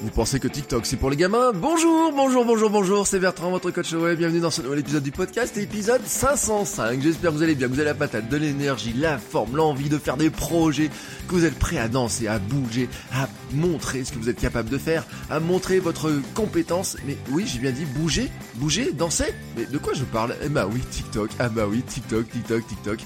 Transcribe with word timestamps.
Vous 0.00 0.10
pensez 0.10 0.38
que 0.38 0.46
TikTok 0.46 0.86
c'est 0.86 0.96
pour 0.96 1.10
les 1.10 1.16
gamins? 1.16 1.50
Bonjour, 1.52 2.12
bonjour, 2.12 2.44
bonjour, 2.44 2.70
bonjour, 2.70 3.04
c'est 3.04 3.18
Bertrand, 3.18 3.50
votre 3.50 3.72
coach 3.72 3.92
web. 3.94 4.16
Bienvenue 4.16 4.38
dans 4.38 4.50
ce 4.50 4.62
nouvel 4.62 4.78
épisode 4.78 5.02
du 5.02 5.10
podcast, 5.10 5.56
épisode 5.56 6.02
505. 6.06 7.02
J'espère 7.02 7.32
que 7.32 7.36
vous 7.36 7.42
allez 7.42 7.56
bien, 7.56 7.66
que 7.66 7.72
vous 7.72 7.80
avez 7.80 7.88
la 7.88 7.96
patate, 7.96 8.28
de 8.28 8.36
l'énergie, 8.36 8.92
la 8.92 9.18
forme, 9.18 9.56
l'envie 9.56 9.88
de 9.88 9.98
faire 9.98 10.16
des 10.16 10.30
projets, 10.30 10.88
que 11.26 11.34
vous 11.34 11.44
êtes 11.44 11.58
prêts 11.58 11.78
à 11.78 11.88
danser, 11.88 12.28
à 12.28 12.38
bouger, 12.38 12.88
à 13.12 13.28
montrer 13.52 14.04
ce 14.04 14.12
que 14.12 14.18
vous 14.18 14.28
êtes 14.28 14.40
capable 14.40 14.68
de 14.68 14.78
faire, 14.78 15.04
à 15.30 15.40
montrer 15.40 15.80
votre 15.80 16.12
compétence. 16.34 16.96
Mais 17.04 17.16
oui, 17.32 17.44
j'ai 17.48 17.58
bien 17.58 17.72
dit 17.72 17.84
bouger, 17.84 18.30
bouger, 18.54 18.92
danser. 18.92 19.34
Mais 19.56 19.64
de 19.64 19.78
quoi 19.78 19.94
je 19.94 20.04
parle? 20.04 20.36
Eh 20.44 20.48
bah 20.48 20.68
oui, 20.72 20.80
TikTok. 20.92 21.30
Ah 21.40 21.48
bah 21.48 21.66
oui, 21.68 21.82
TikTok, 21.82 22.30
TikTok, 22.30 22.64
TikTok. 22.68 22.98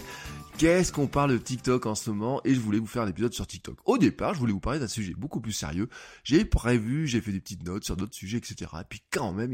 Qu'est-ce 0.59 0.93
qu'on 0.93 1.09
parle 1.09 1.33
de 1.33 1.39
TikTok 1.39 1.87
en 1.87 1.95
ce 1.95 2.11
moment 2.11 2.41
Et 2.45 2.55
je 2.55 2.61
voulais 2.61 2.79
vous 2.79 2.87
faire 2.87 3.03
un 3.03 3.09
épisode 3.09 3.33
sur 3.33 3.47
TikTok. 3.47 3.79
Au 3.85 3.99
départ, 3.99 4.35
je 4.35 4.39
voulais 4.39 4.53
vous 4.53 4.61
parler 4.61 4.79
d'un 4.79 4.87
sujet 4.87 5.15
beaucoup 5.17 5.41
plus 5.41 5.53
sérieux. 5.53 5.89
J'ai 6.23 6.45
prévu, 6.45 7.09
j'ai 7.09 7.21
fait 7.21 7.33
des 7.33 7.41
petites 7.41 7.65
notes 7.65 7.85
sur 7.85 7.97
d'autres 7.97 8.15
sujets, 8.15 8.39
etc. 8.39 8.71
Et 8.81 8.85
puis 8.89 9.03
quand 9.11 9.33
même, 9.33 9.53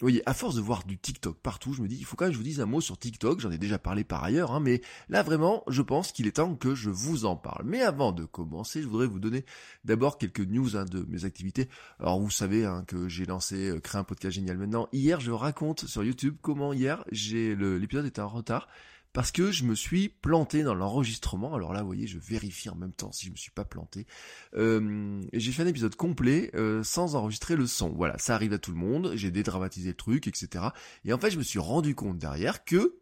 vous 0.00 0.06
voyez, 0.06 0.22
à 0.26 0.32
force 0.32 0.54
de 0.54 0.62
voir 0.62 0.84
du 0.84 0.96
TikTok 0.96 1.36
partout, 1.42 1.74
je 1.74 1.82
me 1.82 1.88
dis, 1.88 1.98
il 1.98 2.06
faut 2.06 2.16
quand 2.16 2.24
même 2.24 2.30
que 2.30 2.36
je 2.36 2.38
vous 2.38 2.48
dise 2.48 2.60
un 2.62 2.66
mot 2.66 2.80
sur 2.80 2.98
TikTok. 2.98 3.40
J'en 3.40 3.50
ai 3.50 3.58
déjà 3.58 3.78
parlé 3.78 4.02
par 4.02 4.24
ailleurs, 4.24 4.52
hein, 4.52 4.60
mais 4.60 4.80
là 5.10 5.22
vraiment, 5.22 5.62
je 5.68 5.82
pense 5.82 6.10
qu'il 6.10 6.26
est 6.26 6.36
temps 6.36 6.54
que 6.54 6.74
je 6.74 6.88
vous 6.88 7.26
en 7.26 7.36
parle. 7.36 7.64
Mais 7.66 7.82
avant 7.82 8.12
de 8.12 8.24
commencer, 8.24 8.80
je 8.80 8.88
voudrais 8.88 9.06
vous 9.06 9.20
donner 9.20 9.44
d'abord 9.84 10.16
quelques 10.16 10.40
news 10.40 10.74
hein, 10.74 10.86
de 10.86 11.04
mes 11.10 11.26
activités. 11.26 11.68
Alors 11.98 12.18
vous 12.18 12.30
savez 12.30 12.64
hein, 12.64 12.82
que 12.86 13.08
j'ai 13.08 13.26
lancé 13.26 13.68
euh, 13.68 13.78
créer 13.78 14.00
un 14.00 14.04
podcast 14.04 14.36
génial 14.36 14.56
maintenant. 14.56 14.88
Hier, 14.92 15.20
je 15.20 15.32
raconte 15.32 15.84
sur 15.84 16.02
YouTube 16.02 16.36
comment 16.40 16.72
hier, 16.72 17.04
j'ai 17.12 17.54
l'épisode 17.54 18.06
était 18.06 18.22
en 18.22 18.28
retard 18.28 18.68
parce 19.12 19.32
que 19.32 19.50
je 19.50 19.64
me 19.64 19.74
suis 19.74 20.08
planté 20.08 20.62
dans 20.62 20.74
l'enregistrement. 20.74 21.54
Alors 21.54 21.72
là, 21.72 21.80
vous 21.80 21.86
voyez, 21.86 22.06
je 22.06 22.18
vérifie 22.18 22.68
en 22.68 22.76
même 22.76 22.92
temps 22.92 23.12
si 23.12 23.26
je 23.26 23.30
me 23.30 23.36
suis 23.36 23.50
pas 23.50 23.64
planté. 23.64 24.06
Euh, 24.54 25.20
j'ai 25.32 25.52
fait 25.52 25.62
un 25.62 25.66
épisode 25.66 25.96
complet 25.96 26.50
euh, 26.54 26.82
sans 26.82 27.16
enregistrer 27.16 27.56
le 27.56 27.66
son. 27.66 27.90
Voilà, 27.90 28.18
ça 28.18 28.34
arrive 28.34 28.52
à 28.52 28.58
tout 28.58 28.70
le 28.70 28.78
monde. 28.78 29.12
J'ai 29.14 29.30
dédramatisé 29.30 29.88
le 29.88 29.96
truc, 29.96 30.26
etc. 30.28 30.66
Et 31.04 31.12
en 31.12 31.18
fait, 31.18 31.30
je 31.30 31.38
me 31.38 31.42
suis 31.42 31.58
rendu 31.58 31.94
compte 31.94 32.18
derrière 32.18 32.64
que 32.64 33.00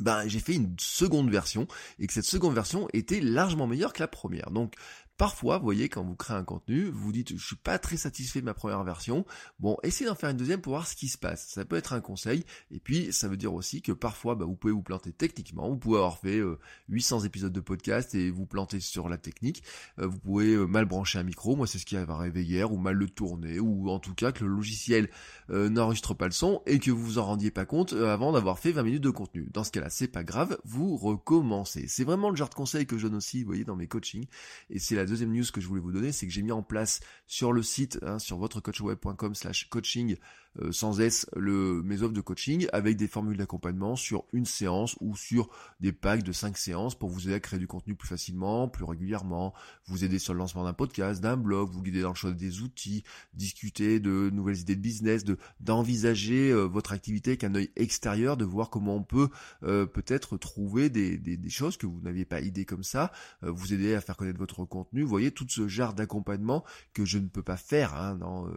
ben, 0.00 0.26
j'ai 0.26 0.40
fait 0.40 0.54
une 0.54 0.74
seconde 0.78 1.30
version 1.30 1.68
et 1.98 2.06
que 2.06 2.12
cette 2.12 2.24
seconde 2.24 2.54
version 2.54 2.88
était 2.92 3.20
largement 3.20 3.66
meilleure 3.66 3.92
que 3.92 4.00
la 4.00 4.08
première. 4.08 4.50
Donc 4.50 4.74
Parfois, 5.20 5.58
vous 5.58 5.64
voyez, 5.64 5.90
quand 5.90 6.02
vous 6.02 6.14
créez 6.14 6.34
un 6.34 6.44
contenu, 6.44 6.86
vous 6.86 6.98
vous 6.98 7.12
dites, 7.12 7.36
je 7.36 7.46
suis 7.46 7.54
pas 7.54 7.78
très 7.78 7.98
satisfait 7.98 8.40
de 8.40 8.46
ma 8.46 8.54
première 8.54 8.82
version. 8.84 9.26
Bon, 9.58 9.76
essayez 9.82 10.08
d'en 10.08 10.14
faire 10.14 10.30
une 10.30 10.38
deuxième 10.38 10.62
pour 10.62 10.72
voir 10.72 10.86
ce 10.86 10.96
qui 10.96 11.08
se 11.08 11.18
passe. 11.18 11.46
Ça 11.46 11.66
peut 11.66 11.76
être 11.76 11.92
un 11.92 12.00
conseil. 12.00 12.42
Et 12.70 12.80
puis, 12.80 13.12
ça 13.12 13.28
veut 13.28 13.36
dire 13.36 13.52
aussi 13.52 13.82
que 13.82 13.92
parfois, 13.92 14.34
bah, 14.34 14.46
vous 14.46 14.56
pouvez 14.56 14.72
vous 14.72 14.80
planter 14.80 15.12
techniquement. 15.12 15.68
Vous 15.68 15.76
pouvez 15.76 15.98
avoir 15.98 16.16
fait 16.16 16.40
800 16.88 17.20
euh, 17.20 17.26
épisodes 17.26 17.52
de 17.52 17.60
podcast 17.60 18.14
et 18.14 18.30
vous 18.30 18.46
planter 18.46 18.80
sur 18.80 19.10
la 19.10 19.18
technique. 19.18 19.62
Euh, 19.98 20.06
vous 20.06 20.18
pouvez 20.18 20.54
euh, 20.54 20.64
mal 20.64 20.86
brancher 20.86 21.18
un 21.18 21.22
micro. 21.22 21.54
Moi, 21.54 21.66
c'est 21.66 21.78
ce 21.78 21.84
qui 21.84 21.96
va 21.96 22.14
arrivé 22.14 22.42
hier, 22.42 22.72
ou 22.72 22.78
mal 22.78 22.94
le 22.94 23.06
tourner, 23.06 23.60
ou 23.60 23.90
en 23.90 23.98
tout 23.98 24.14
cas 24.14 24.32
que 24.32 24.42
le 24.42 24.50
logiciel 24.50 25.10
n'enregistre 25.50 26.14
pas 26.14 26.26
le 26.26 26.32
son 26.32 26.62
et 26.64 26.78
que 26.78 26.90
vous 26.90 27.04
vous 27.04 27.18
en 27.18 27.24
rendiez 27.24 27.50
pas 27.50 27.66
compte 27.66 27.92
avant 27.92 28.32
d'avoir 28.32 28.58
fait 28.58 28.72
20 28.72 28.84
minutes 28.84 29.02
de 29.02 29.10
contenu. 29.10 29.50
Dans 29.52 29.64
ce 29.64 29.70
cas-là, 29.72 29.90
c'est 29.90 30.08
pas 30.08 30.24
grave. 30.24 30.58
Vous 30.64 30.96
recommencez. 30.96 31.88
C'est 31.88 32.04
vraiment 32.04 32.30
le 32.30 32.36
genre 32.36 32.48
de 32.48 32.54
conseil 32.54 32.86
que 32.86 32.96
je 32.96 33.08
donne 33.08 33.16
aussi, 33.16 33.42
vous 33.42 33.48
voyez, 33.48 33.64
dans 33.64 33.76
mes 33.76 33.88
coachings. 33.88 34.26
Et 34.70 34.78
c'est 34.78 34.94
la 34.94 35.09
deuxième 35.10 35.32
news 35.32 35.44
que 35.52 35.60
je 35.60 35.66
voulais 35.66 35.80
vous 35.80 35.92
donner, 35.92 36.12
c'est 36.12 36.26
que 36.26 36.32
j'ai 36.32 36.42
mis 36.42 36.52
en 36.52 36.62
place 36.62 37.00
sur 37.26 37.52
le 37.52 37.62
site, 37.62 37.98
hein, 38.02 38.18
sur 38.18 38.38
votrecoachweb.com 38.38 39.34
slash 39.34 39.68
coaching, 39.68 40.16
euh, 40.58 40.72
sans 40.72 41.00
S 41.00 41.26
le, 41.36 41.80
mes 41.84 42.02
offres 42.02 42.12
de 42.12 42.20
coaching 42.20 42.66
avec 42.72 42.96
des 42.96 43.06
formules 43.06 43.36
d'accompagnement 43.36 43.94
sur 43.94 44.24
une 44.32 44.46
séance 44.46 44.96
ou 45.00 45.14
sur 45.16 45.48
des 45.78 45.92
packs 45.92 46.24
de 46.24 46.32
5 46.32 46.58
séances 46.58 46.98
pour 46.98 47.08
vous 47.08 47.26
aider 47.26 47.34
à 47.34 47.40
créer 47.40 47.60
du 47.60 47.68
contenu 47.68 47.94
plus 47.94 48.08
facilement, 48.08 48.68
plus 48.68 48.84
régulièrement, 48.84 49.54
vous 49.86 50.02
aider 50.02 50.18
sur 50.18 50.34
le 50.34 50.38
lancement 50.38 50.64
d'un 50.64 50.72
podcast, 50.72 51.20
d'un 51.20 51.36
blog, 51.36 51.70
vous 51.70 51.82
guider 51.82 52.02
dans 52.02 52.08
le 52.08 52.14
choix 52.16 52.32
des 52.32 52.62
outils, 52.62 53.04
discuter 53.32 54.00
de 54.00 54.30
nouvelles 54.32 54.58
idées 54.58 54.74
de 54.74 54.80
business, 54.80 55.24
de 55.24 55.38
d'envisager 55.60 56.50
euh, 56.50 56.64
votre 56.64 56.92
activité 56.92 57.30
avec 57.30 57.44
un 57.44 57.54
œil 57.54 57.70
extérieur, 57.76 58.36
de 58.36 58.44
voir 58.44 58.70
comment 58.70 58.96
on 58.96 59.04
peut 59.04 59.28
euh, 59.62 59.86
peut-être 59.86 60.36
trouver 60.36 60.90
des, 60.90 61.16
des, 61.16 61.48
choses 61.48 61.76
que 61.76 61.86
vous 61.86 62.00
n'aviez 62.00 62.24
pas 62.24 62.40
idée 62.40 62.64
comme 62.64 62.84
ça, 62.84 63.10
vous 63.42 63.72
aider 63.72 63.94
à 63.94 64.00
faire 64.00 64.16
connaître 64.16 64.38
votre 64.38 64.64
contenu, 64.64 65.02
voyez 65.02 65.32
tout 65.32 65.46
ce 65.48 65.66
genre 65.66 65.94
d'accompagnement 65.94 66.64
que 66.94 67.04
je 67.04 67.18
ne 67.18 67.26
peux 67.26 67.42
pas 67.42 67.56
faire 67.56 67.94
hein, 67.94 68.14
dans 68.14 68.48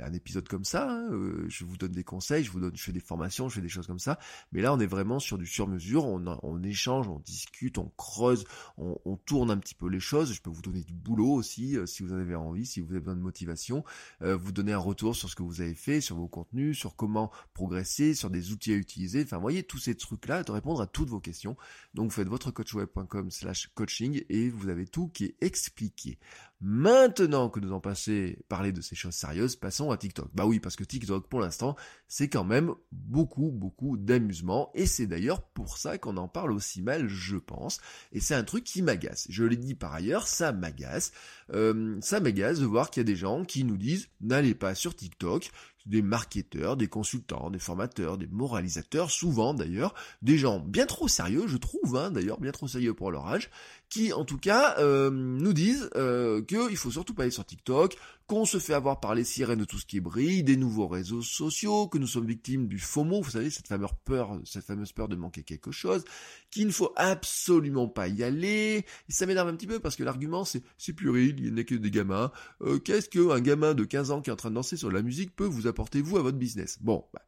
un 0.00 0.12
épisode 0.12 0.48
comme 0.48 0.64
ça. 0.64 0.88
Hein, 0.88 1.08
je 1.48 1.64
vous 1.64 1.76
donne 1.76 1.92
des 1.92 2.04
conseils, 2.04 2.44
je 2.44 2.50
vous 2.50 2.60
donne, 2.60 2.76
je 2.76 2.82
fais 2.82 2.92
des 2.92 3.00
formations, 3.00 3.48
je 3.48 3.56
fais 3.56 3.60
des 3.60 3.68
choses 3.68 3.86
comme 3.86 3.98
ça. 3.98 4.18
Mais 4.52 4.62
là, 4.62 4.72
on 4.72 4.80
est 4.80 4.86
vraiment 4.86 5.18
sur 5.18 5.38
du 5.38 5.46
sur-mesure, 5.46 6.04
on, 6.04 6.62
échange, 6.62 7.08
on 7.08 7.18
discute, 7.20 7.78
on 7.78 7.92
creuse, 7.96 8.44
on, 8.78 9.16
tourne 9.24 9.50
un 9.50 9.58
petit 9.58 9.74
peu 9.74 9.88
les 9.88 10.00
choses. 10.00 10.32
Je 10.32 10.40
peux 10.40 10.50
vous 10.50 10.62
donner 10.62 10.82
du 10.82 10.94
boulot 10.94 11.32
aussi, 11.32 11.76
euh, 11.76 11.86
si 11.86 12.02
vous 12.02 12.12
en 12.12 12.18
avez 12.18 12.34
envie, 12.34 12.66
si 12.66 12.80
vous 12.80 12.90
avez 12.90 13.00
besoin 13.00 13.16
de 13.16 13.20
motivation, 13.20 13.84
euh, 14.22 14.36
vous 14.36 14.52
donner 14.52 14.72
un 14.72 14.78
retour 14.78 15.16
sur 15.16 15.28
ce 15.28 15.34
que 15.34 15.42
vous 15.42 15.60
avez 15.60 15.74
fait, 15.74 16.00
sur 16.00 16.16
vos 16.16 16.28
contenus, 16.28 16.78
sur 16.78 16.96
comment 16.96 17.30
progresser, 17.54 18.14
sur 18.14 18.30
des 18.30 18.52
outils 18.52 18.72
à 18.72 18.76
utiliser. 18.76 19.22
Enfin, 19.22 19.38
voyez, 19.38 19.62
tous 19.62 19.78
ces 19.78 19.94
trucs-là, 19.94 20.42
de 20.42 20.52
répondre 20.52 20.80
à 20.80 20.86
toutes 20.86 21.08
vos 21.08 21.20
questions. 21.20 21.56
Donc, 21.94 22.10
vous 22.10 22.14
faites 22.16 22.28
votrecoachweb.com 22.28 23.30
slash 23.30 23.68
coaching 23.74 24.22
et 24.28 24.48
vous 24.50 24.68
avez 24.68 24.86
tout 24.86 25.08
qui 25.08 25.24
est 25.24 25.36
expliqué. 25.40 26.18
Maintenant 26.60 27.50
que 27.50 27.60
nous 27.60 27.72
en 27.72 27.80
passé 27.80 28.38
parler 28.48 28.72
de 28.72 28.80
ces 28.80 28.96
choses 28.96 29.14
sérieuses, 29.14 29.56
passons 29.56 29.90
à 29.90 29.98
TikTok. 29.98 30.30
Bah 30.32 30.46
oui, 30.46 30.58
parce 30.58 30.74
que 30.74 30.84
TikTok, 30.84 31.28
pour 31.28 31.40
l'instant, 31.40 31.76
c'est 32.08 32.30
quand 32.30 32.44
même 32.44 32.72
beaucoup, 32.92 33.50
beaucoup 33.50 33.98
d'amusement, 33.98 34.70
et 34.74 34.86
c'est 34.86 35.06
d'ailleurs 35.06 35.42
pour 35.42 35.76
ça 35.76 35.98
qu'on 35.98 36.16
en 36.16 36.28
parle 36.28 36.52
aussi 36.52 36.80
mal, 36.80 37.08
je 37.08 37.36
pense, 37.36 37.78
et 38.12 38.20
c'est 38.20 38.34
un 38.34 38.44
truc 38.44 38.64
qui 38.64 38.80
m'agace. 38.80 39.26
Je 39.28 39.44
l'ai 39.44 39.58
dit 39.58 39.74
par 39.74 39.92
ailleurs, 39.92 40.26
ça 40.26 40.52
m'agace. 40.52 41.12
Euh, 41.52 41.98
ça 42.00 42.20
m'agace 42.20 42.58
de 42.58 42.66
voir 42.66 42.90
qu'il 42.90 43.00
y 43.00 43.04
a 43.06 43.12
des 43.12 43.16
gens 43.16 43.44
qui 43.44 43.62
nous 43.62 43.76
disent, 43.76 44.08
n'allez 44.22 44.54
pas 44.54 44.74
sur 44.74 44.96
TikTok, 44.96 45.50
des 45.86 46.02
marketeurs, 46.02 46.76
des 46.76 46.88
consultants, 46.88 47.50
des 47.50 47.58
formateurs, 47.58 48.18
des 48.18 48.26
moralisateurs, 48.26 49.10
souvent 49.10 49.54
d'ailleurs, 49.54 49.94
des 50.20 50.36
gens 50.36 50.58
bien 50.58 50.86
trop 50.86 51.06
sérieux, 51.06 51.46
je 51.46 51.56
trouve, 51.56 51.96
hein, 51.96 52.10
d'ailleurs, 52.10 52.40
bien 52.40 52.50
trop 52.50 52.66
sérieux 52.66 52.92
pour 52.92 53.10
leur 53.12 53.26
âge, 53.28 53.50
qui 53.88 54.12
en 54.12 54.24
tout 54.24 54.38
cas 54.38 54.76
euh, 54.78 55.10
nous 55.10 55.52
disent 55.52 55.90
euh, 55.96 56.42
qu'il 56.42 56.76
faut 56.76 56.90
surtout 56.90 57.14
pas 57.14 57.22
aller 57.22 57.30
sur 57.30 57.44
TikTok, 57.44 57.96
qu'on 58.26 58.44
se 58.44 58.58
fait 58.58 58.74
avoir 58.74 59.00
par 59.00 59.14
les 59.14 59.22
sirènes 59.22 59.60
de 59.60 59.64
tout 59.64 59.78
ce 59.78 59.86
qui 59.86 60.00
brille, 60.00 60.42
des 60.42 60.56
nouveaux 60.56 60.88
réseaux 60.88 61.22
sociaux, 61.22 61.86
que 61.86 61.98
nous 61.98 62.08
sommes 62.08 62.26
victimes 62.26 62.66
du 62.66 62.78
FOMO, 62.78 63.22
vous 63.22 63.30
savez, 63.30 63.50
cette 63.50 63.68
fameuse 63.68 63.90
peur, 64.04 64.40
cette 64.44 64.64
fameuse 64.64 64.92
peur 64.92 65.08
de 65.08 65.14
manquer 65.14 65.44
quelque 65.44 65.70
chose, 65.70 66.04
qu'il 66.50 66.66
ne 66.66 66.72
faut 66.72 66.92
absolument 66.96 67.88
pas 67.88 68.08
y 68.08 68.24
aller. 68.24 68.84
Et 69.08 69.12
ça 69.12 69.26
m'énerve 69.26 69.48
un 69.48 69.54
petit 69.54 69.68
peu 69.68 69.78
parce 69.78 69.94
que 69.94 70.02
l'argument 70.02 70.44
c'est 70.44 70.62
c'est 70.78 70.92
puéril, 70.92 71.38
il 71.38 71.54
n'est 71.54 71.64
que 71.64 71.74
des 71.74 71.90
gamins. 71.90 72.32
Euh, 72.62 72.78
qu'est-ce 72.78 73.08
qu'un 73.08 73.40
gamin 73.40 73.74
de 73.74 73.84
15 73.84 74.10
ans 74.10 74.20
qui 74.20 74.30
est 74.30 74.32
en 74.32 74.36
train 74.36 74.50
de 74.50 74.56
danser 74.56 74.76
sur 74.76 74.90
la 74.90 75.02
musique 75.02 75.36
peut 75.36 75.46
vous 75.46 75.66
apporter 75.66 76.00
vous 76.02 76.16
à 76.16 76.22
votre 76.22 76.38
business? 76.38 76.78
Bon, 76.80 77.04
bah, 77.14 77.22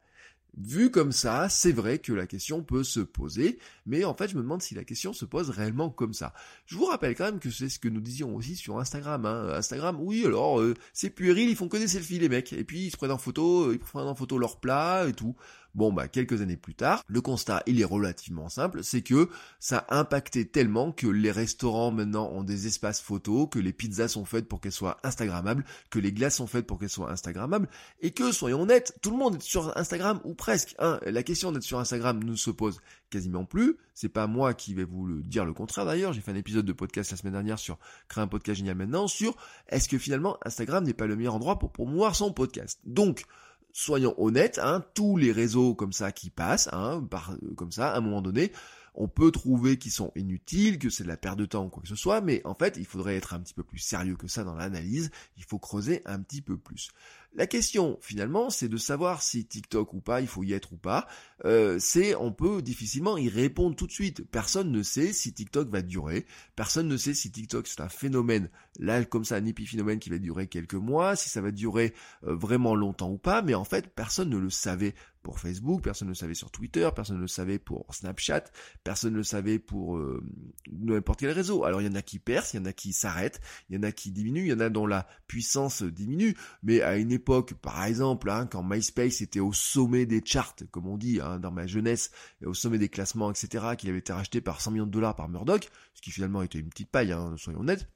Vu 0.57 0.91
comme 0.91 1.11
ça, 1.11 1.47
c'est 1.47 1.71
vrai 1.71 1.99
que 1.99 2.11
la 2.11 2.27
question 2.27 2.63
peut 2.63 2.83
se 2.83 2.99
poser, 2.99 3.59
mais 3.85 4.03
en 4.03 4.13
fait 4.13 4.27
je 4.27 4.35
me 4.35 4.41
demande 4.41 4.61
si 4.61 4.75
la 4.75 4.83
question 4.83 5.13
se 5.13 5.23
pose 5.25 5.49
réellement 5.49 5.89
comme 5.89 6.13
ça. 6.13 6.33
Je 6.65 6.75
vous 6.75 6.85
rappelle 6.85 7.15
quand 7.15 7.25
même 7.25 7.39
que 7.39 7.51
c'est 7.51 7.69
ce 7.69 7.79
que 7.79 7.87
nous 7.87 8.01
disions 8.01 8.35
aussi 8.35 8.55
sur 8.55 8.79
Instagram. 8.79 9.25
Hein. 9.25 9.49
Instagram, 9.53 9.97
oui 9.99 10.25
alors 10.25 10.59
euh, 10.59 10.73
c'est 10.91 11.11
puéril, 11.11 11.49
ils 11.49 11.55
font 11.55 11.69
que 11.69 11.77
des 11.77 11.87
selfies 11.87 12.19
les 12.19 12.29
mecs, 12.29 12.51
et 12.51 12.63
puis 12.63 12.87
ils 12.87 12.91
se 12.91 12.97
prennent 12.97 13.11
en 13.11 13.17
photo, 13.17 13.69
euh, 13.69 13.73
ils 13.73 13.79
prennent 13.79 14.07
en 14.07 14.15
photo 14.15 14.37
leur 14.37 14.59
plat 14.59 15.05
et 15.07 15.13
tout. 15.13 15.35
Bon, 15.75 15.93
bah, 15.93 16.07
quelques 16.07 16.41
années 16.41 16.57
plus 16.57 16.75
tard, 16.75 17.03
le 17.07 17.21
constat, 17.21 17.63
il 17.67 17.79
est 17.79 17.85
relativement 17.85 18.49
simple, 18.49 18.83
c'est 18.83 19.01
que 19.01 19.29
ça 19.59 19.85
a 19.89 19.99
impacté 19.99 20.47
tellement 20.47 20.91
que 20.91 21.07
les 21.07 21.31
restaurants 21.31 21.91
maintenant 21.91 22.29
ont 22.31 22.43
des 22.43 22.67
espaces 22.67 23.01
photos, 23.01 23.47
que 23.51 23.59
les 23.59 23.73
pizzas 23.73 24.09
sont 24.09 24.25
faites 24.25 24.47
pour 24.47 24.61
qu'elles 24.61 24.71
soient 24.71 24.97
instagrammables, 25.03 25.63
que 25.89 25.99
les 25.99 26.11
glaces 26.11 26.35
sont 26.35 26.47
faites 26.47 26.65
pour 26.65 26.79
qu'elles 26.79 26.89
soient 26.89 27.11
instagrammables, 27.11 27.69
et 28.01 28.11
que, 28.11 28.31
soyons 28.31 28.61
honnêtes, 28.61 28.97
tout 29.01 29.11
le 29.11 29.17
monde 29.17 29.35
est 29.35 29.41
sur 29.41 29.77
Instagram, 29.77 30.19
ou 30.23 30.33
presque, 30.33 30.75
hein. 30.79 30.99
La 31.05 31.23
question 31.23 31.51
d'être 31.51 31.63
sur 31.63 31.79
Instagram 31.79 32.23
ne 32.23 32.35
se 32.35 32.49
pose 32.49 32.79
quasiment 33.09 33.45
plus. 33.45 33.77
C'est 33.93 34.09
pas 34.09 34.27
moi 34.27 34.53
qui 34.53 34.73
vais 34.73 34.83
vous 34.83 35.05
le 35.05 35.21
dire 35.21 35.45
le 35.45 35.53
contraire 35.53 35.85
d'ailleurs. 35.85 36.13
J'ai 36.13 36.21
fait 36.21 36.31
un 36.31 36.35
épisode 36.35 36.65
de 36.65 36.73
podcast 36.73 37.11
la 37.11 37.17
semaine 37.17 37.33
dernière 37.33 37.59
sur 37.59 37.77
créer 38.07 38.23
un 38.23 38.27
podcast 38.27 38.59
génial 38.59 38.75
maintenant 38.75 39.07
sur 39.07 39.35
est-ce 39.67 39.89
que 39.89 39.97
finalement 39.97 40.37
Instagram 40.45 40.83
n'est 40.83 40.93
pas 40.93 41.07
le 41.07 41.15
meilleur 41.15 41.35
endroit 41.35 41.59
pour 41.59 41.71
promouvoir 41.71 42.15
son 42.15 42.31
podcast? 42.31 42.79
Donc, 42.85 43.23
soyons 43.71 44.13
honnêtes, 44.17 44.59
hein, 44.61 44.83
tous 44.93 45.17
les 45.17 45.31
réseaux 45.31 45.75
comme 45.75 45.93
ça 45.93 46.11
qui 46.11 46.29
passent, 46.29 46.69
hein, 46.71 47.05
par, 47.09 47.35
comme 47.55 47.71
ça, 47.71 47.93
à 47.93 47.97
un 47.97 48.01
moment 48.01 48.21
donné, 48.21 48.51
on 48.95 49.07
peut 49.07 49.31
trouver 49.31 49.77
qu'ils 49.77 49.91
sont 49.91 50.11
inutiles, 50.15 50.79
que 50.79 50.89
c'est 50.89 51.03
de 51.03 51.07
la 51.07 51.17
perte 51.17 51.37
de 51.37 51.45
temps 51.45 51.65
ou 51.65 51.69
quoi 51.69 51.81
que 51.81 51.89
ce 51.89 51.95
soit, 51.95 52.21
mais 52.21 52.41
en 52.45 52.55
fait, 52.55 52.77
il 52.77 52.85
faudrait 52.85 53.15
être 53.15 53.33
un 53.33 53.39
petit 53.39 53.53
peu 53.53 53.63
plus 53.63 53.79
sérieux 53.79 54.15
que 54.15 54.27
ça 54.27 54.43
dans 54.43 54.55
l'analyse, 54.55 55.11
il 55.37 55.43
faut 55.43 55.59
creuser 55.59 56.01
un 56.05 56.19
petit 56.19 56.41
peu 56.41 56.57
plus. 56.57 56.89
La 57.33 57.45
question, 57.45 57.99
finalement, 58.01 58.49
c'est 58.49 58.67
de 58.67 58.77
savoir 58.77 59.21
si 59.21 59.45
TikTok 59.45 59.93
ou 59.93 60.01
pas, 60.01 60.19
il 60.19 60.27
faut 60.27 60.43
y 60.43 60.53
être 60.53 60.73
ou 60.73 60.77
pas. 60.77 61.07
Euh, 61.45 61.77
c'est, 61.79 62.15
on 62.15 62.33
peut 62.33 62.63
difficilement 62.63 63.17
y 63.17 63.29
répondre 63.29 63.75
tout 63.75 63.85
de 63.85 63.91
suite. 63.91 64.25
Personne 64.29 64.71
ne 64.71 64.81
sait 64.81 65.13
si 65.13 65.31
TikTok 65.31 65.69
va 65.69 65.83
durer. 65.83 66.25
Personne 66.55 66.87
ne 66.87 66.97
sait 66.97 67.13
si 67.13 67.31
TikTok 67.31 67.67
c'est 67.67 67.81
un 67.81 67.89
phénomène, 67.89 68.49
là 68.79 69.05
comme 69.05 69.25
ça, 69.25 69.35
un 69.35 69.45
épiphénomène 69.45 69.99
qui 69.99 70.09
va 70.09 70.17
durer 70.17 70.47
quelques 70.47 70.73
mois, 70.73 71.15
si 71.15 71.29
ça 71.29 71.39
va 71.39 71.51
durer 71.51 71.93
euh, 72.23 72.33
vraiment 72.35 72.73
longtemps 72.73 73.11
ou 73.11 73.19
pas. 73.19 73.43
Mais 73.43 73.53
en 73.53 73.63
fait, 73.63 73.93
personne 73.93 74.29
ne 74.29 74.37
le 74.37 74.49
savait 74.49 74.95
pour 75.21 75.39
Facebook, 75.39 75.81
personne 75.83 76.07
ne 76.07 76.11
le 76.11 76.15
savait 76.15 76.33
sur 76.33 76.51
Twitter, 76.51 76.89
personne 76.95 77.17
ne 77.17 77.21
le 77.21 77.27
savait 77.27 77.59
pour 77.59 77.85
Snapchat, 77.93 78.45
personne 78.83 79.13
ne 79.13 79.17
le 79.17 79.23
savait 79.23 79.59
pour 79.59 79.97
euh, 79.97 80.23
n'importe 80.71 81.19
quel 81.19 81.31
réseau. 81.31 81.63
Alors 81.65 81.81
il 81.81 81.87
y 81.87 81.89
en 81.89 81.95
a 81.95 82.01
qui 82.01 82.19
percent, 82.19 82.55
il 82.55 82.61
y 82.61 82.63
en 82.63 82.65
a 82.65 82.73
qui 82.73 82.93
s'arrêtent, 82.93 83.41
il 83.69 83.75
y 83.75 83.79
en 83.79 83.83
a 83.83 83.91
qui 83.91 84.11
diminuent, 84.11 84.45
il 84.45 84.49
y 84.49 84.53
en 84.53 84.59
a 84.59 84.69
dont 84.69 84.87
la 84.87 85.07
puissance 85.27 85.83
diminue, 85.83 86.35
mais 86.63 86.81
à 86.81 86.97
une 86.97 87.11
époque, 87.11 87.53
par 87.55 87.83
exemple, 87.83 88.29
hein, 88.29 88.47
quand 88.47 88.63
MySpace 88.63 89.21
était 89.21 89.39
au 89.39 89.53
sommet 89.53 90.05
des 90.05 90.21
charts, 90.23 90.55
comme 90.71 90.87
on 90.87 90.97
dit 90.97 91.19
hein, 91.21 91.39
dans 91.39 91.51
ma 91.51 91.67
jeunesse, 91.67 92.11
au 92.45 92.53
sommet 92.53 92.77
des 92.77 92.89
classements, 92.89 93.31
etc., 93.31 93.75
qu'il 93.77 93.89
avait 93.89 93.99
été 93.99 94.13
racheté 94.13 94.41
par 94.41 94.61
100 94.61 94.71
millions 94.71 94.85
de 94.85 94.91
dollars 94.91 95.15
par 95.15 95.29
Murdoch, 95.29 95.69
ce 95.93 96.01
qui 96.01 96.11
finalement 96.11 96.41
était 96.41 96.59
une 96.59 96.69
petite 96.69 96.89
paille, 96.89 97.11
hein, 97.11 97.35
soyons 97.37 97.59
honnêtes, 97.59 97.89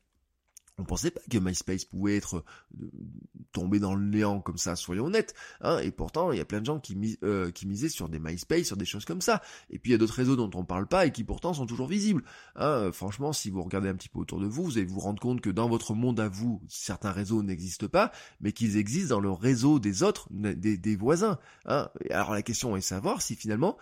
on 0.78 0.84
pensait 0.84 1.12
pas 1.12 1.22
que 1.30 1.38
MySpace 1.38 1.86
pouvait 1.86 2.18
être 2.18 2.44
euh, 2.82 2.90
tombé 3.52 3.80
dans 3.80 3.94
le 3.94 4.06
néant 4.06 4.42
comme 4.42 4.58
ça, 4.58 4.76
soyons 4.76 5.06
honnêtes. 5.06 5.36
Hein, 5.62 5.80
et 5.80 5.92
pourtant, 5.92 6.32
il 6.32 6.38
y 6.38 6.42
a 6.42 6.46
plein 6.46 6.62
de 6.62 6.66
gens 6.66 6.80
qui, 6.80 7.18
euh, 7.24 7.52
qui 7.52 7.68
misaient 7.68 7.90
sur 7.90 8.10
des 8.10 8.20
MySpace, 8.20 8.66
sur 8.66 8.78
des 8.78 8.86
choses 8.86 9.06
comme 9.06 9.22
ça. 9.22 9.42
Et 9.70 9.78
puis 9.78 9.92
il 9.92 9.94
y 9.94 9.96
a 9.96 9.98
d'autres 9.98 10.16
réseaux 10.16 10.36
dont 10.36 10.50
on 10.56 10.66
parle 10.66 10.88
pas 10.88 11.06
et 11.06 11.12
qui 11.12 11.24
pourtant 11.24 11.54
sont 11.54 11.66
toujours 11.66 11.88
visibles. 11.88 12.24
Hein, 12.56 12.92
franchement, 12.92 13.34
si 13.34 13.50
vous 13.50 13.62
regardez 13.62 13.90
un 13.90 13.96
petit 13.96 14.10
peu 14.10 14.20
autour 14.20 14.40
de 14.40 14.48
vous, 14.48 14.64
vous 14.64 14.78
allez 14.78 14.88
vous 14.88 15.00
rendre 15.00 15.22
compte 15.22 15.42
que 15.42 15.50
dans 15.50 15.70
votre 15.70 15.94
monde 15.94 16.20
à 16.20 16.28
vous, 16.28 16.62
certains 16.68 17.12
réseaux 17.12 17.44
n'existent 17.44 17.88
pas, 17.88 18.12
mais 18.42 18.52
qu'ils 18.52 18.78
existent 18.78 19.16
dans 19.16 19.22
le 19.22 19.32
réseau 19.32 19.80
des 19.80 20.02
autres, 20.02 20.28
des, 20.32 20.78
des 20.78 20.96
voisins. 20.96 21.38
Hein. 21.66 21.90
Alors 22.10 22.32
la 22.32 22.42
question 22.42 22.76
est 22.76 22.80
de 22.80 22.84
savoir 22.84 23.22
si 23.22 23.36
finalement 23.36 23.78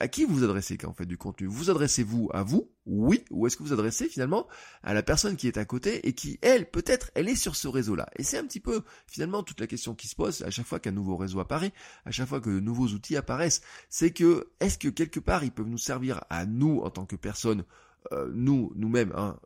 à 0.00 0.08
qui 0.08 0.24
vous 0.24 0.44
adressez 0.44 0.76
quand 0.76 0.88
vous 0.88 0.94
faites 0.94 1.08
du 1.08 1.16
contenu? 1.16 1.46
Vous 1.46 1.70
adressez-vous 1.70 2.28
à 2.32 2.42
vous? 2.42 2.70
Oui. 2.84 3.24
Ou 3.30 3.46
est-ce 3.46 3.56
que 3.56 3.62
vous 3.62 3.72
adressez 3.72 4.08
finalement 4.08 4.46
à 4.82 4.92
la 4.94 5.02
personne 5.02 5.36
qui 5.36 5.48
est 5.48 5.56
à 5.56 5.64
côté 5.64 6.06
et 6.06 6.12
qui, 6.12 6.38
elle, 6.42 6.70
peut-être, 6.70 7.10
elle 7.14 7.28
est 7.28 7.36
sur 7.36 7.56
ce 7.56 7.66
réseau-là? 7.66 8.08
Et 8.16 8.22
c'est 8.22 8.38
un 8.38 8.44
petit 8.44 8.60
peu 8.60 8.82
finalement 9.06 9.42
toute 9.42 9.60
la 9.60 9.66
question 9.66 9.94
qui 9.94 10.08
se 10.08 10.14
pose 10.14 10.42
à 10.42 10.50
chaque 10.50 10.66
fois 10.66 10.78
qu'un 10.78 10.92
nouveau 10.92 11.16
réseau 11.16 11.40
apparaît, 11.40 11.72
à 12.04 12.10
chaque 12.10 12.28
fois 12.28 12.40
que 12.40 12.50
de 12.50 12.60
nouveaux 12.60 12.88
outils 12.88 13.16
apparaissent. 13.16 13.62
C'est 13.88 14.10
que, 14.10 14.50
est-ce 14.60 14.78
que 14.78 14.88
quelque 14.88 15.20
part 15.20 15.42
ils 15.42 15.52
peuvent 15.52 15.68
nous 15.68 15.78
servir 15.78 16.22
à 16.28 16.44
nous 16.44 16.80
en 16.80 16.90
tant 16.90 17.06
que 17.06 17.16
personne, 17.16 17.64
euh, 18.12 18.30
nous, 18.34 18.72
nous-mêmes, 18.76 19.12
hein, 19.16 19.38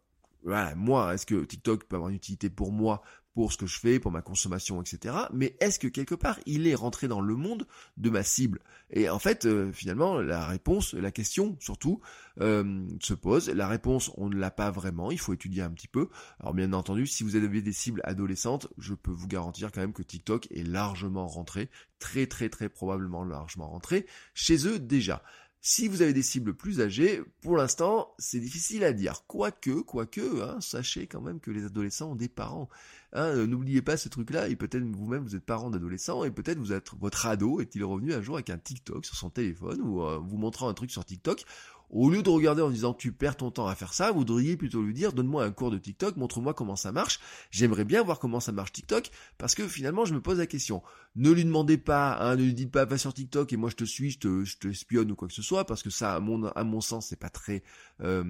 moi, 0.77 1.15
est-ce 1.15 1.27
que 1.27 1.45
TikTok 1.45 1.85
peut 1.85 1.97
avoir 1.97 2.11
une 2.11 2.17
utilité 2.17 2.51
pour 2.51 2.73
moi 2.73 3.03
pour 3.35 3.53
ce 3.53 3.59
que 3.59 3.67
je 3.67 3.79
fais, 3.79 4.01
pour 4.01 4.11
ma 4.11 4.23
consommation, 4.23 4.81
etc. 4.83 5.15
Mais 5.33 5.57
est-ce 5.61 5.79
que 5.79 5.89
quelque 5.89 6.15
part 6.15 6.39
il 6.47 6.67
est 6.67 6.75
rentré 6.75 7.09
dans 7.09 7.21
le 7.21 7.37
monde 7.37 7.67
de 7.97 8.11
ma 8.11 8.23
cible? 8.23 8.61
Et 8.91 9.09
en 9.09 9.19
fait, 9.19 9.47
euh, 9.47 9.73
finalement, 9.73 10.21
la 10.21 10.47
réponse, 10.47 10.95
la 10.95 11.13
question 11.13 11.57
surtout, 11.61 12.01
euh, 12.41 12.87
se 13.01 13.15
pose. 13.15 13.49
La 13.51 13.69
réponse, 13.69 14.11
on 14.17 14.29
ne 14.29 14.37
l'a 14.37 14.51
pas 14.51 14.71
vraiment. 14.71 15.11
Il 15.11 15.19
faut 15.19 15.33
étudier 15.33 15.63
un 15.63 15.71
petit 15.71 15.89
peu. 15.89 16.09
Alors 16.41 16.55
bien 16.55 16.73
entendu, 16.73 17.07
si 17.07 17.23
vous 17.23 17.37
avez 17.37 17.63
des 17.63 17.73
cibles 17.73 18.01
adolescentes, 18.05 18.69
je 18.79 18.95
peux 18.95 19.13
vous 19.13 19.29
garantir 19.29 19.71
quand 19.73 19.81
même 19.81 19.93
que 19.93 20.03
TikTok 20.03 20.49
est 20.51 20.67
largement 20.67 21.27
rentré, 21.27 21.71
très 21.99 22.27
très 22.27 22.49
très 22.49 22.69
probablement 22.69 23.25
largement 23.25 23.69
rentré 23.69 24.07
chez 24.35 24.67
eux 24.67 24.79
déjà. 24.79 25.23
Si 25.63 25.89
vous 25.89 26.01
avez 26.01 26.15
des 26.15 26.23
cibles 26.23 26.55
plus 26.55 26.81
âgées, 26.81 27.23
pour 27.43 27.59
l'instant, 27.59 28.15
c'est 28.19 28.41
difficile 28.41 28.83
à 28.83 28.95
dire. 28.95 29.27
Quoique, 29.27 29.83
quoique, 29.83 30.41
hein, 30.43 30.59
sachez 30.63 31.07
quand 31.07 31.21
même 31.21 31.39
que 31.39 31.51
les 31.51 31.67
adolescents 31.67 32.13
ont 32.13 32.17
des 32.17 32.31
parents. 32.31 32.71
Hein, 33.13 33.25
euh, 33.25 33.47
N'oubliez 33.47 33.83
pas 33.83 33.99
ce 33.99 34.09
truc-là, 34.09 34.49
et 34.49 34.57
peut-être 34.57 34.83
vous-même 34.85 35.23
vous 35.23 35.37
êtes 35.37 35.45
parent 35.45 35.69
d'adolescents, 35.69 36.25
et 36.25 36.31
peut-être 36.31 36.59
vous 36.59 36.73
êtes 36.73 36.89
votre 36.99 37.27
ado 37.27 37.61
est-il 37.61 37.85
revenu 37.85 38.15
un 38.15 38.23
jour 38.23 38.37
avec 38.37 38.49
un 38.49 38.57
TikTok 38.57 39.05
sur 39.05 39.17
son 39.17 39.29
téléphone, 39.29 39.83
ou 39.83 40.03
euh, 40.03 40.19
vous 40.19 40.39
montrant 40.39 40.67
un 40.67 40.75
truc 40.75 40.91
sur 40.91 41.05
TikTok, 41.05 41.45
au 41.91 42.09
lieu 42.09 42.23
de 42.23 42.31
regarder 42.31 42.63
en 42.63 42.71
disant 42.71 42.95
tu 42.95 43.13
perds 43.13 43.37
ton 43.37 43.51
temps 43.51 43.67
à 43.67 43.75
faire 43.75 43.93
ça, 43.93 44.13
vous 44.13 44.25
devriez 44.25 44.57
plutôt 44.57 44.83
lui 44.83 44.95
dire 44.95 45.13
donne-moi 45.13 45.45
un 45.45 45.51
cours 45.51 45.71
de 45.71 45.79
TikTok, 45.79 46.17
montre-moi 46.17 46.55
comment 46.55 46.77
ça 46.77 46.93
marche. 46.93 47.21
J'aimerais 47.51 47.85
bien 47.85 48.03
voir 48.03 48.19
comment 48.19 48.41
ça 48.41 48.53
marche 48.53 48.73
TikTok 48.73 49.11
parce 49.39 49.55
que 49.55 49.67
finalement 49.67 50.05
je 50.05 50.15
me 50.15 50.21
pose 50.21 50.39
la 50.39 50.47
question. 50.47 50.83
Ne 51.17 51.31
lui 51.31 51.45
demandez 51.45 51.79
pas, 51.79 52.17
hein, 52.21 52.37
ne 52.37 52.45
lui 52.45 52.55
dites 52.55 52.71
pas 52.71 52.85
va 52.85 52.99
sur 52.99 53.13
TikTok 53.13 53.53
et 53.53 53.57
moi 53.57 53.71
je 53.71 53.77
te 53.77 53.85
suis, 53.85 54.11
je 54.11 54.19
te, 54.19 54.45
je 54.45 54.59
te 54.59 54.69
espionne 54.69 55.11
ou 55.11 55.17
quoi 55.17 55.29
que 55.29 55.35
ce 55.35 55.43
soit 55.43 55.67
parce 55.67 55.83
que 55.83 55.91
ça 55.91 56.15
à 56.15 56.21
mon, 56.21 56.45
à 56.45 56.65
mon 56.65 56.81
sens 56.81 57.09
c'est 57.09 57.19
pas 57.19 57.31
très 57.31 57.63
euh, 58.01 58.25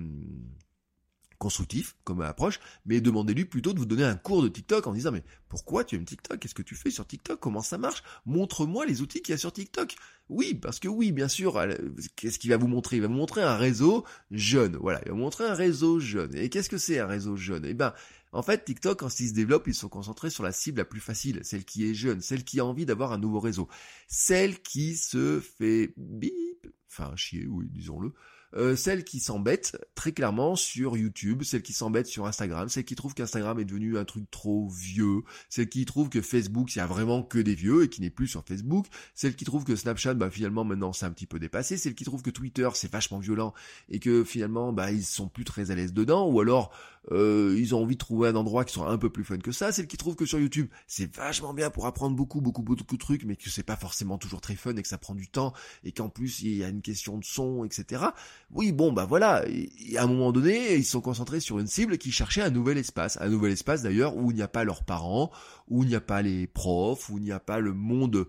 constructif 1.41 1.97
comme 2.05 2.21
approche, 2.21 2.61
mais 2.85 3.01
demandez-lui 3.01 3.47
plutôt 3.47 3.73
de 3.73 3.79
vous 3.79 3.87
donner 3.87 4.05
un 4.05 4.15
cours 4.15 4.43
de 4.43 4.49
TikTok 4.49 4.87
en 4.87 4.93
disant 4.93 5.11
mais 5.11 5.25
pourquoi 5.49 5.83
tu 5.83 5.97
aimes 5.97 6.05
TikTok? 6.05 6.39
Qu'est-ce 6.39 6.55
que 6.55 6.63
tu 6.63 6.77
fais 6.77 6.91
sur 6.91 7.07
TikTok? 7.07 7.41
Comment 7.41 7.63
ça 7.63 7.79
marche? 7.79 8.05
Montre-moi 8.27 8.87
les 8.87 9.01
outils 9.01 9.23
qu'il 9.23 9.33
y 9.33 9.35
a 9.35 9.39
sur 9.39 9.53
TikTok. 9.53 9.97
Oui, 10.29 10.55
parce 10.55 10.79
que 10.79 10.87
oui, 10.87 11.11
bien 11.11 11.27
sûr, 11.27 11.61
qu'est-ce 12.15 12.39
qu'il 12.39 12.51
va 12.51 12.59
vous 12.59 12.69
montrer? 12.69 12.97
Il 12.97 13.03
va 13.03 13.09
vous 13.09 13.15
montrer 13.15 13.43
un 13.43 13.57
réseau 13.57 14.05
jeune. 14.31 14.77
Voilà, 14.77 15.01
il 15.05 15.09
va 15.09 15.15
vous 15.15 15.21
montrer 15.21 15.45
un 15.45 15.55
réseau 15.55 15.99
jeune. 15.99 16.37
Et 16.37 16.51
qu'est-ce 16.51 16.69
que 16.69 16.79
c'est 16.79 17.01
un 17.01 17.07
réseau 17.07 17.37
jeune? 17.37 17.65
Eh 17.65 17.75
ben, 17.75 17.95
en 18.33 18.43
fait, 18.43 18.65
TikTok, 18.65 19.01
quand 19.01 19.19
il 19.19 19.29
se 19.29 19.33
développe, 19.33 19.67
ils 19.67 19.75
sont 19.75 19.89
concentrés 19.89 20.31
sur 20.31 20.45
la 20.45 20.53
cible 20.53 20.79
la 20.79 20.85
plus 20.85 21.01
facile, 21.01 21.41
celle 21.43 21.65
qui 21.65 21.89
est 21.89 21.95
jeune, 21.95 22.21
celle 22.21 22.45
qui 22.45 22.61
a 22.61 22.65
envie 22.65 22.87
d'avoir 22.87 23.13
un 23.13 23.19
nouveau 23.19 23.41
réseau, 23.41 23.69
celle 24.07 24.61
qui 24.61 24.95
se 24.95 25.41
fait 25.41 25.95
bip, 25.97 26.33
enfin 26.91 27.15
chier, 27.17 27.47
oui, 27.47 27.69
disons-le, 27.71 28.13
euh, 28.57 28.75
celle 28.75 29.05
qui 29.05 29.21
s'embête 29.21 29.79
très 29.95 30.13
clairement 30.13 30.57
sur 30.57 30.97
YouTube, 30.97 31.45
celle 31.45 31.63
qui 31.63 31.73
s'embête 31.73 32.07
sur 32.07 32.27
Instagram, 32.27 32.69
celle 32.69 32.85
qui 32.85 32.97
trouve 32.97 33.15
qu'Instagram 33.15 33.61
est 33.61 33.65
devenu 33.65 33.97
un 33.97 34.05
truc 34.05 34.29
trop 34.31 34.69
vieux, 34.69 35.23
celle 35.49 35.69
qui 35.69 35.85
trouve 35.85 36.09
que 36.09 36.21
Facebook 36.21 36.75
il 36.75 36.79
y 36.79 36.81
a 36.81 36.87
vraiment 36.87 37.23
que 37.23 37.39
des 37.39 37.55
vieux 37.55 37.85
et 37.85 37.89
qui 37.89 38.01
n'est 38.01 38.11
plus 38.11 38.27
sur 38.27 38.45
Facebook, 38.45 38.87
celle 39.15 39.37
qui 39.37 39.45
trouve 39.45 39.65
que 39.65 39.77
Snapchat 39.77 40.15
bah 40.15 40.31
finalement 40.31 40.65
maintenant 40.65 40.93
c'est 40.93 41.07
un 41.07 41.13
petit 41.13 41.27
peu 41.27 41.39
dépassé, 41.39 41.77
celle 41.77 41.95
qui 41.95 42.05
trouve 42.05 42.23
que 42.23 42.31
Twitter 42.31 42.69
c'est 42.75 42.91
vachement 42.91 43.21
violent 43.21 43.55
et 43.89 44.01
que 44.01 44.25
finalement 44.25 44.73
bah 44.73 44.91
ils 44.91 45.05
sont 45.05 45.29
plus 45.29 45.45
très 45.45 45.71
à 45.71 45.77
l'aise 45.77 45.93
dedans 45.93 46.27
ou 46.27 46.41
alors 46.41 46.73
euh, 47.13 47.57
ils 47.57 47.75
ont 47.75 47.83
envie 47.83 47.95
de 47.95 48.01
trouver 48.01 48.29
un 48.29 48.37
endroit 48.37 48.65
qui 48.65 48.75
soit 48.75 48.91
un 48.91 48.99
peu 48.99 49.11
plus 49.11 49.25
fun 49.25 49.39
que 49.39 49.53
ça, 49.53 49.71
celle 49.71 49.87
qui 49.87 49.97
trouve 49.97 50.17
que 50.17 50.27
sur 50.27 50.41
YouTube 50.41 50.69
c'est 50.89 51.15
vachement 51.15 51.55
bien 51.55 51.71
pour 51.71 51.87
apprendre 51.87 52.17
beaucoup 52.17 52.41
beaucoup 52.41 52.63
beaucoup 52.63 52.97
de 52.97 53.01
trucs 53.01 53.25
mais 53.25 53.37
que 53.37 53.49
c'est 53.49 53.63
pas 53.63 53.77
forcément 53.77 54.19
toujours 54.19 54.41
très 54.41 54.57
fun 54.57 54.75
et 54.75 54.83
que 54.83 54.89
ça 54.89 54.99
prend 54.99 55.15
du 55.15 55.29
temps 55.29 55.53
et 55.85 55.93
qu'en 55.93 56.09
plus 56.09 56.43
il 56.43 56.57
y 56.57 56.65
a 56.65 56.69
une 56.69 56.80
question 56.83 57.19
de 57.19 57.25
son 57.25 57.65
etc. 57.65 58.05
Oui, 58.53 58.73
bon, 58.73 58.93
bah 58.93 59.05
voilà, 59.05 59.45
à 59.97 60.03
un 60.03 60.07
moment 60.07 60.33
donné, 60.33 60.75
ils 60.75 60.85
sont 60.85 61.01
concentrés 61.01 61.41
sur 61.41 61.59
une 61.59 61.67
cible 61.67 61.99
qui 61.99 62.13
cherchait 62.13 62.43
un 62.43 62.51
nouvel 62.51 62.79
espace. 62.79 63.19
Un 63.21 63.29
nouvel 63.29 63.53
espace 63.53 63.83
d'ailleurs 63.83 64.17
où 64.17 64.31
il 64.31 64.37
n'y 64.37 64.43
a 64.43 64.49
pas 64.49 64.65
leurs 64.65 64.85
parents, 64.85 65.31
où 65.69 65.83
il 65.83 65.89
n'y 65.89 65.95
a 65.95 66.01
pas 66.01 66.23
les 66.23 66.47
profs, 66.47 67.09
où 67.11 67.19
il 67.19 67.25
n'y 67.25 67.33
a 67.33 67.41
pas 67.41 67.61
le 67.61 67.73
monde 67.73 68.27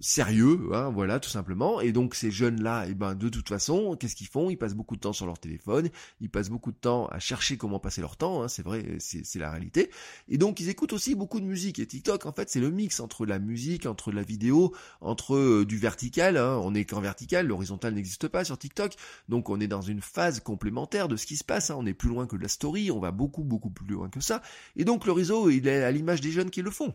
sérieux, 0.00 0.70
hein, 0.72 0.90
voilà, 0.90 1.20
tout 1.20 1.28
simplement. 1.28 1.80
Et 1.80 1.92
donc 1.92 2.14
ces 2.14 2.30
jeunes-là, 2.30 2.86
et 2.86 2.90
eh 2.90 2.94
ben 2.94 3.14
de 3.14 3.28
toute 3.28 3.48
façon, 3.48 3.96
qu'est-ce 3.96 4.16
qu'ils 4.16 4.26
font? 4.26 4.50
Ils 4.50 4.56
passent 4.56 4.74
beaucoup 4.74 4.96
de 4.96 5.00
temps 5.00 5.12
sur 5.12 5.26
leur 5.26 5.38
téléphone, 5.38 5.90
ils 6.20 6.30
passent 6.30 6.48
beaucoup 6.48 6.72
de 6.72 6.76
temps 6.76 7.06
à 7.06 7.18
chercher 7.18 7.56
comment 7.56 7.78
passer 7.78 8.00
leur 8.00 8.16
temps, 8.16 8.42
hein, 8.42 8.48
c'est 8.48 8.62
vrai, 8.62 8.96
c'est 8.98 9.38
la 9.38 9.50
réalité. 9.50 9.90
Et 10.28 10.38
donc 10.38 10.60
ils 10.60 10.68
écoutent 10.68 10.94
aussi 10.94 11.14
beaucoup 11.14 11.40
de 11.40 11.44
musique. 11.44 11.78
Et 11.78 11.86
TikTok, 11.86 12.26
en 12.26 12.32
fait, 12.32 12.48
c'est 12.50 12.60
le 12.60 12.70
mix 12.70 13.00
entre 13.00 13.26
la 13.26 13.38
musique, 13.38 13.86
entre 13.86 14.10
la 14.10 14.22
vidéo, 14.22 14.74
entre 15.00 15.36
euh, 15.36 15.64
du 15.66 15.76
vertical. 15.76 16.36
Hein, 16.36 16.58
on 16.62 16.74
est 16.74 16.84
qu'en 16.84 17.00
vertical, 17.00 17.46
l'horizontal 17.46 17.94
n'existe 17.94 18.28
pas 18.28 18.44
sur 18.44 18.58
TikTok, 18.58 18.94
donc 19.28 19.50
on 19.50 19.60
est 19.60 19.68
dans 19.68 19.82
une 19.82 20.00
phase 20.00 20.40
complémentaire 20.40 21.08
de 21.08 21.16
ce 21.16 21.26
qui 21.26 21.36
se 21.36 21.44
passe. 21.44 21.70
Hein. 21.70 21.76
on 21.78 21.86
est 21.86 21.94
plus 21.94 22.08
loin 22.08 22.26
que 22.26 22.36
de 22.36 22.42
la 22.42 22.48
story, 22.48 22.90
on 22.90 23.00
va 23.00 23.10
beaucoup 23.10 23.44
beaucoup 23.44 23.70
plus 23.70 23.94
loin 23.94 24.08
que 24.08 24.20
ça. 24.20 24.42
Et 24.76 24.84
donc 24.84 25.06
le 25.06 25.12
réseau, 25.12 25.50
il 25.50 25.68
est 25.68 25.82
à 25.84 25.90
l'image 25.90 26.20
des 26.20 26.30
jeunes 26.30 26.50
qui 26.50 26.62
le 26.62 26.70
font 26.70 26.94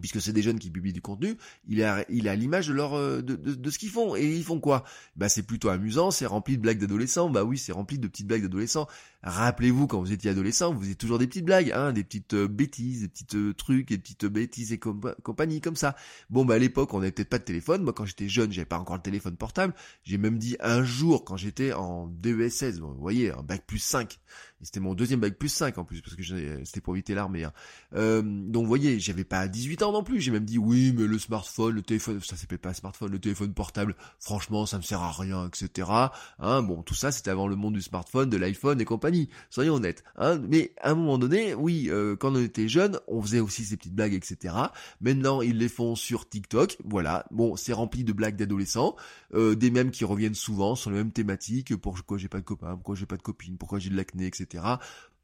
puisque 0.00 0.20
c'est 0.20 0.32
des 0.32 0.42
jeunes 0.42 0.58
qui 0.58 0.70
publient 0.70 0.92
du 0.92 1.00
contenu, 1.00 1.36
il 1.68 1.80
est 1.80 1.84
à, 1.84 2.04
il 2.08 2.24
l'image 2.24 2.68
de 2.68 2.72
leur 2.72 2.94
euh, 2.94 3.22
de, 3.22 3.36
de, 3.36 3.70
ce 3.70 3.78
qu'ils 3.78 3.90
font. 3.90 4.16
Et 4.16 4.36
ils 4.36 4.44
font 4.44 4.60
quoi? 4.60 4.84
Bah 5.16 5.28
c'est 5.28 5.42
plutôt 5.42 5.68
amusant, 5.68 6.10
c'est 6.10 6.26
rempli 6.26 6.56
de 6.56 6.62
blagues 6.62 6.78
d'adolescents. 6.78 7.30
Bah 7.30 7.44
oui, 7.44 7.58
c'est 7.58 7.72
rempli 7.72 7.98
de 7.98 8.08
petites 8.08 8.26
blagues 8.26 8.42
d'adolescents. 8.42 8.86
Rappelez-vous 9.22 9.86
quand 9.86 10.00
vous 10.00 10.12
étiez 10.12 10.30
adolescent, 10.30 10.72
vous 10.72 10.80
faisiez 10.80 10.94
toujours 10.94 11.18
des 11.18 11.26
petites 11.26 11.44
blagues, 11.44 11.72
hein, 11.72 11.92
des 11.92 12.04
petites 12.04 12.34
euh, 12.34 12.48
bêtises, 12.48 13.02
des 13.02 13.08
petites 13.08 13.34
euh, 13.34 13.54
trucs, 13.54 13.88
des 13.88 13.98
petites 13.98 14.26
bêtises 14.26 14.72
et 14.72 14.78
compagnie 14.78 15.60
comme 15.60 15.76
ça. 15.76 15.96
Bon 16.30 16.44
bah 16.44 16.54
à 16.54 16.58
l'époque 16.58 16.94
on 16.94 17.00
n'avait 17.00 17.12
peut-être 17.12 17.28
pas 17.28 17.38
de 17.38 17.44
téléphone. 17.44 17.82
Moi 17.82 17.92
quand 17.92 18.04
j'étais 18.04 18.28
jeune, 18.28 18.52
j'avais 18.52 18.66
pas 18.66 18.78
encore 18.78 18.96
le 18.96 19.02
téléphone 19.02 19.36
portable. 19.36 19.74
J'ai 20.04 20.18
même 20.18 20.38
dit 20.38 20.56
un 20.60 20.84
jour 20.84 21.24
quand 21.24 21.36
j'étais 21.36 21.72
en 21.72 22.06
DES 22.06 22.48
16, 22.48 22.80
vous 22.80 22.94
voyez, 22.94 23.32
un 23.32 23.42
bac 23.42 23.64
plus 23.66 23.78
5, 23.78 24.18
c'était 24.62 24.80
mon 24.80 24.94
deuxième 24.94 25.20
bac 25.20 25.38
plus 25.38 25.48
5 25.48 25.76
en 25.78 25.84
plus, 25.84 26.00
parce 26.00 26.16
que 26.16 26.22
c'était 26.64 26.80
pour 26.80 26.94
éviter 26.94 27.14
l'armée. 27.14 27.44
Hein. 27.44 27.52
Euh, 27.94 28.22
donc 28.22 28.62
vous 28.62 28.68
voyez, 28.68 28.98
j'avais 28.98 29.24
pas 29.24 29.48
18 29.48 29.82
ans 29.82 29.92
non 29.92 30.02
plus, 30.02 30.20
j'ai 30.20 30.30
même 30.30 30.44
dit 30.44 30.58
oui, 30.58 30.94
mais 30.96 31.06
le 31.06 31.18
smartphone, 31.18 31.74
le 31.74 31.82
téléphone, 31.82 32.20
ça 32.22 32.36
s'appelle 32.36 32.58
pas 32.58 32.74
smartphone, 32.74 33.12
le 33.12 33.18
téléphone 33.18 33.52
portable, 33.52 33.94
franchement, 34.18 34.66
ça 34.66 34.78
me 34.78 34.82
sert 34.82 35.02
à 35.02 35.12
rien, 35.12 35.46
etc. 35.46 35.90
Hein, 36.38 36.62
bon, 36.62 36.82
tout 36.82 36.94
ça, 36.94 37.12
c'était 37.12 37.30
avant 37.30 37.48
le 37.48 37.56
monde 37.56 37.74
du 37.74 37.82
smartphone, 37.82 38.30
de 38.30 38.36
l'iPhone 38.36 38.80
et 38.80 38.84
compagnie, 38.84 39.28
soyons 39.50 39.74
honnêtes. 39.74 40.04
Hein. 40.16 40.40
Mais 40.48 40.72
à 40.80 40.90
un 40.90 40.94
moment 40.94 41.18
donné, 41.18 41.54
oui, 41.54 41.88
euh, 41.90 42.16
quand 42.16 42.34
on 42.34 42.40
était 42.40 42.68
jeune, 42.68 42.98
on 43.08 43.20
faisait 43.20 43.40
aussi 43.40 43.64
ces 43.64 43.76
petites 43.76 43.94
blagues, 43.94 44.14
etc. 44.14 44.54
Maintenant, 45.00 45.42
ils 45.42 45.58
les 45.58 45.68
font 45.68 45.94
sur 45.94 46.28
TikTok, 46.28 46.78
voilà. 46.84 47.26
Bon, 47.30 47.56
c'est 47.56 47.72
rempli 47.72 48.04
de 48.04 48.12
blagues 48.12 48.36
d'adolescents, 48.36 48.96
euh, 49.34 49.54
des 49.54 49.70
mêmes 49.70 49.90
qui 49.90 50.04
reviennent 50.04 50.34
souvent 50.34 50.74
sur 50.74 50.90
les 50.90 50.96
mêmes 50.96 51.12
thématiques, 51.12 51.76
pourquoi 51.76 52.18
j'ai 52.18 52.28
pas 52.28 52.38
de 52.38 52.44
copain, 52.44 52.74
pourquoi 52.74 52.94
j'ai 52.94 53.06
pas 53.06 53.16
de 53.16 53.22
copine, 53.22 53.58
pourquoi 53.58 53.78
j'ai 53.78 53.90
de 53.90 53.96
l'acné, 53.96 54.26
etc. 54.26 54.45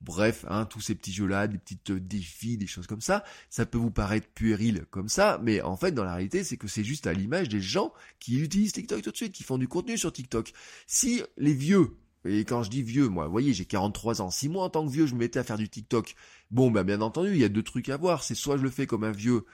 Bref, 0.02 0.44
hein, 0.48 0.64
tous 0.64 0.80
ces 0.80 0.96
petits 0.96 1.12
jeux-là, 1.12 1.46
des 1.46 1.58
petites 1.58 1.90
euh, 1.90 2.00
défis, 2.00 2.56
des 2.56 2.66
choses 2.66 2.88
comme 2.88 3.00
ça, 3.00 3.22
ça 3.50 3.66
peut 3.66 3.78
vous 3.78 3.92
paraître 3.92 4.26
puéril 4.34 4.84
comme 4.90 5.08
ça, 5.08 5.38
mais 5.44 5.62
en 5.62 5.76
fait, 5.76 5.92
dans 5.92 6.02
la 6.02 6.14
réalité, 6.14 6.42
c'est 6.42 6.56
que 6.56 6.66
c'est 6.66 6.82
juste 6.82 7.06
à 7.06 7.12
l'image 7.12 7.48
des 7.48 7.60
gens 7.60 7.92
qui 8.18 8.40
utilisent 8.40 8.72
TikTok 8.72 9.00
tout 9.02 9.12
de 9.12 9.16
suite, 9.16 9.32
qui 9.32 9.44
font 9.44 9.58
du 9.58 9.68
contenu 9.68 9.96
sur 9.96 10.12
TikTok. 10.12 10.52
Si 10.88 11.22
les 11.36 11.54
vieux, 11.54 11.96
et 12.24 12.40
quand 12.44 12.64
je 12.64 12.70
dis 12.70 12.82
vieux, 12.82 13.08
moi, 13.08 13.26
vous 13.26 13.32
voyez, 13.32 13.52
j'ai 13.52 13.64
43 13.64 14.22
ans, 14.22 14.30
si 14.30 14.48
moi 14.48 14.64
en 14.64 14.70
tant 14.70 14.84
que 14.84 14.90
vieux, 14.90 15.06
je 15.06 15.14
me 15.14 15.20
mettais 15.20 15.38
à 15.38 15.44
faire 15.44 15.58
du 15.58 15.68
TikTok, 15.68 16.16
bon, 16.50 16.72
ben 16.72 16.82
bien 16.82 17.00
entendu, 17.00 17.30
il 17.30 17.38
y 17.38 17.44
a 17.44 17.48
deux 17.48 17.62
trucs 17.62 17.88
à 17.88 17.96
voir, 17.96 18.24
c'est 18.24 18.34
soit 18.34 18.56
je 18.56 18.62
le 18.62 18.70
fais 18.70 18.88
comme 18.88 19.04
un 19.04 19.12
vieux 19.12 19.44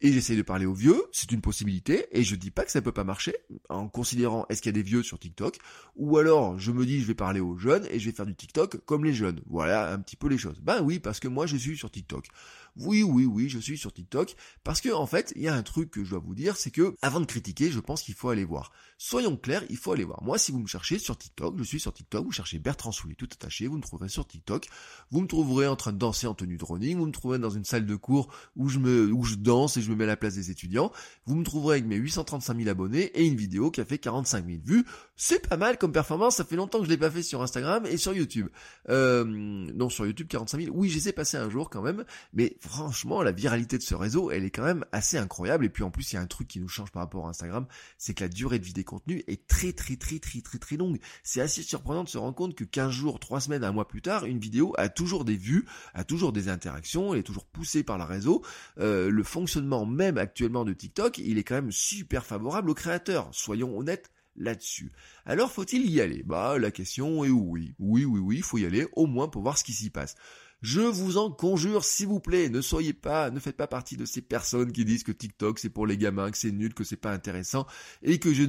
et 0.00 0.12
j'essaie 0.12 0.36
de 0.36 0.42
parler 0.42 0.66
aux 0.66 0.74
vieux, 0.74 1.02
c'est 1.12 1.32
une 1.32 1.40
possibilité, 1.40 2.06
et 2.12 2.22
je 2.22 2.36
dis 2.36 2.50
pas 2.50 2.64
que 2.64 2.70
ça 2.70 2.80
peut 2.80 2.92
pas 2.92 3.04
marcher, 3.04 3.34
en 3.68 3.88
considérant 3.88 4.46
est-ce 4.48 4.62
qu'il 4.62 4.70
y 4.70 4.74
a 4.74 4.80
des 4.80 4.88
vieux 4.88 5.02
sur 5.02 5.18
TikTok, 5.18 5.58
ou 5.96 6.18
alors 6.18 6.58
je 6.58 6.70
me 6.70 6.86
dis 6.86 7.00
je 7.00 7.06
vais 7.06 7.14
parler 7.14 7.40
aux 7.40 7.56
jeunes 7.56 7.86
et 7.90 7.98
je 7.98 8.08
vais 8.08 8.14
faire 8.14 8.26
du 8.26 8.34
TikTok 8.34 8.84
comme 8.84 9.04
les 9.04 9.14
jeunes. 9.14 9.40
Voilà 9.46 9.92
un 9.92 9.98
petit 9.98 10.16
peu 10.16 10.28
les 10.28 10.38
choses. 10.38 10.60
Ben 10.62 10.82
oui, 10.82 10.98
parce 10.98 11.20
que 11.20 11.28
moi 11.28 11.46
je 11.46 11.56
suis 11.56 11.76
sur 11.76 11.90
TikTok. 11.90 12.26
Oui, 12.76 13.02
oui, 13.02 13.24
oui, 13.24 13.48
je 13.48 13.58
suis 13.58 13.78
sur 13.78 13.92
TikTok, 13.92 14.36
parce 14.64 14.80
que 14.80 14.90
en 14.90 15.06
fait, 15.06 15.32
il 15.36 15.42
y 15.42 15.48
a 15.48 15.54
un 15.54 15.62
truc 15.62 15.90
que 15.90 16.04
je 16.04 16.10
dois 16.10 16.18
vous 16.18 16.34
dire, 16.34 16.56
c'est 16.56 16.70
que 16.70 16.96
avant 17.02 17.20
de 17.20 17.26
critiquer, 17.26 17.70
je 17.70 17.80
pense 17.80 18.02
qu'il 18.02 18.14
faut 18.14 18.28
aller 18.28 18.44
voir. 18.44 18.72
Soyons 18.98 19.36
clairs, 19.36 19.64
il 19.70 19.76
faut 19.76 19.92
aller 19.92 20.04
voir. 20.04 20.22
Moi, 20.22 20.38
si 20.38 20.52
vous 20.52 20.58
me 20.58 20.66
cherchez 20.66 20.98
sur 20.98 21.16
TikTok, 21.16 21.56
je 21.58 21.64
suis 21.64 21.80
sur 21.80 21.92
TikTok, 21.92 22.24
vous 22.24 22.32
cherchez 22.32 22.58
Bertrand 22.58 22.92
Soulier 22.92 23.14
tout 23.14 23.28
attaché, 23.32 23.66
vous 23.66 23.76
me 23.76 23.82
trouverez 23.82 24.08
sur 24.08 24.26
TikTok, 24.26 24.68
vous 25.10 25.20
me 25.20 25.26
trouverez 25.26 25.66
en 25.66 25.76
train 25.76 25.92
de 25.92 25.98
danser 25.98 26.26
en 26.26 26.34
tenue 26.34 26.56
de 26.56 26.64
running, 26.64 26.98
vous 26.98 27.06
me 27.06 27.12
trouverez 27.12 27.38
dans 27.38 27.50
une 27.50 27.64
salle 27.64 27.86
de 27.86 27.96
cours 27.96 28.32
où 28.56 28.68
je 28.68 28.78
me, 28.78 29.12
où 29.12 29.24
je 29.24 29.36
danse 29.36 29.76
et 29.76 29.82
je 29.82 29.90
me 29.90 29.96
mets 29.96 30.04
à 30.04 30.08
la 30.08 30.16
place 30.16 30.34
des 30.34 30.50
étudiants, 30.50 30.92
vous 31.26 31.36
me 31.36 31.44
trouverez 31.44 31.76
avec 31.76 31.86
mes 31.86 31.96
835 31.96 32.56
000 32.56 32.68
abonnés 32.68 33.04
et 33.14 33.24
une 33.24 33.36
vidéo 33.36 33.70
qui 33.70 33.80
a 33.80 33.84
fait 33.84 33.98
45 33.98 34.46
000 34.46 34.58
vues. 34.64 34.84
C'est 35.16 35.48
pas 35.48 35.56
mal 35.56 35.78
comme 35.78 35.92
performance, 35.92 36.36
ça 36.36 36.44
fait 36.44 36.56
longtemps 36.56 36.78
que 36.78 36.84
je 36.84 36.90
l'ai 36.90 36.96
pas 36.96 37.10
fait 37.10 37.22
sur 37.22 37.42
Instagram 37.42 37.86
et 37.86 37.96
sur 37.96 38.12
YouTube. 38.12 38.48
Euh, 38.88 39.24
non, 39.24 39.88
sur 39.88 40.06
YouTube 40.06 40.28
45 40.28 40.60
000, 40.62 40.76
oui, 40.76 40.88
j'essaie 40.88 41.12
passer 41.12 41.36
un 41.36 41.50
jour 41.50 41.70
quand 41.70 41.82
même, 41.82 42.04
mais 42.32 42.56
franchement, 42.68 43.22
la 43.22 43.32
viralité 43.32 43.78
de 43.78 43.82
ce 43.82 43.94
réseau, 43.94 44.30
elle 44.30 44.44
est 44.44 44.50
quand 44.50 44.64
même 44.64 44.84
assez 44.92 45.16
incroyable. 45.16 45.64
Et 45.64 45.68
puis 45.68 45.82
en 45.82 45.90
plus, 45.90 46.12
il 46.12 46.16
y 46.16 46.18
a 46.18 46.20
un 46.20 46.26
truc 46.26 46.48
qui 46.48 46.60
nous 46.60 46.68
change 46.68 46.90
par 46.92 47.02
rapport 47.02 47.26
à 47.26 47.30
Instagram, 47.30 47.66
c'est 47.96 48.14
que 48.14 48.24
la 48.24 48.28
durée 48.28 48.58
de 48.58 48.64
vie 48.64 48.72
des 48.72 48.84
contenus 48.84 49.24
est 49.26 49.46
très 49.46 49.72
très 49.72 49.96
très 49.96 50.18
très 50.18 50.40
très 50.40 50.58
très 50.58 50.76
longue. 50.76 50.98
C'est 51.22 51.40
assez 51.40 51.62
surprenant 51.62 52.04
de 52.04 52.08
se 52.08 52.18
rendre 52.18 52.34
compte 52.34 52.54
que 52.54 52.64
15 52.64 52.90
jours, 52.90 53.18
3 53.18 53.40
semaines, 53.40 53.64
un 53.64 53.72
mois 53.72 53.88
plus 53.88 54.02
tard, 54.02 54.26
une 54.26 54.38
vidéo 54.38 54.74
a 54.76 54.88
toujours 54.88 55.24
des 55.24 55.36
vues, 55.36 55.66
a 55.94 56.04
toujours 56.04 56.32
des 56.32 56.48
interactions, 56.48 57.14
elle 57.14 57.20
est 57.20 57.24
toujours 57.24 57.46
poussée 57.46 57.82
par 57.82 57.98
le 57.98 58.04
réseau. 58.04 58.44
Euh, 58.78 59.10
le 59.10 59.22
fonctionnement 59.24 59.86
même 59.86 60.18
actuellement 60.18 60.64
de 60.64 60.72
TikTok, 60.72 61.18
il 61.18 61.38
est 61.38 61.44
quand 61.44 61.54
même 61.54 61.72
super 61.72 62.26
favorable 62.26 62.70
aux 62.70 62.74
créateurs. 62.74 63.28
Soyons 63.32 63.76
honnêtes 63.78 64.10
là-dessus. 64.36 64.92
Alors 65.26 65.50
faut-il 65.50 65.90
y 65.90 66.00
aller? 66.00 66.22
Bah 66.22 66.58
la 66.58 66.70
question 66.70 67.24
est 67.24 67.30
oui. 67.30 67.74
Oui, 67.78 68.04
oui, 68.04 68.20
oui, 68.20 68.36
il 68.36 68.42
faut 68.42 68.58
y 68.58 68.66
aller, 68.66 68.86
au 68.92 69.06
moins 69.06 69.28
pour 69.28 69.42
voir 69.42 69.58
ce 69.58 69.64
qui 69.64 69.72
s'y 69.72 69.90
passe. 69.90 70.14
Je 70.60 70.80
vous 70.80 71.18
en 71.18 71.30
conjure, 71.30 71.84
s'il 71.84 72.08
vous 72.08 72.18
plaît, 72.18 72.48
ne 72.48 72.60
soyez 72.60 72.92
pas, 72.92 73.30
ne 73.30 73.38
faites 73.38 73.56
pas 73.56 73.68
partie 73.68 73.96
de 73.96 74.04
ces 74.04 74.20
personnes 74.20 74.72
qui 74.72 74.84
disent 74.84 75.04
que 75.04 75.12
TikTok 75.12 75.60
c'est 75.60 75.68
pour 75.68 75.86
les 75.86 75.96
gamins, 75.96 76.32
que 76.32 76.36
c'est 76.36 76.50
nul, 76.50 76.74
que 76.74 76.82
c'est 76.82 76.96
pas 76.96 77.12
intéressant, 77.12 77.64
et 78.02 78.18
que 78.18 78.34
je 78.34 78.42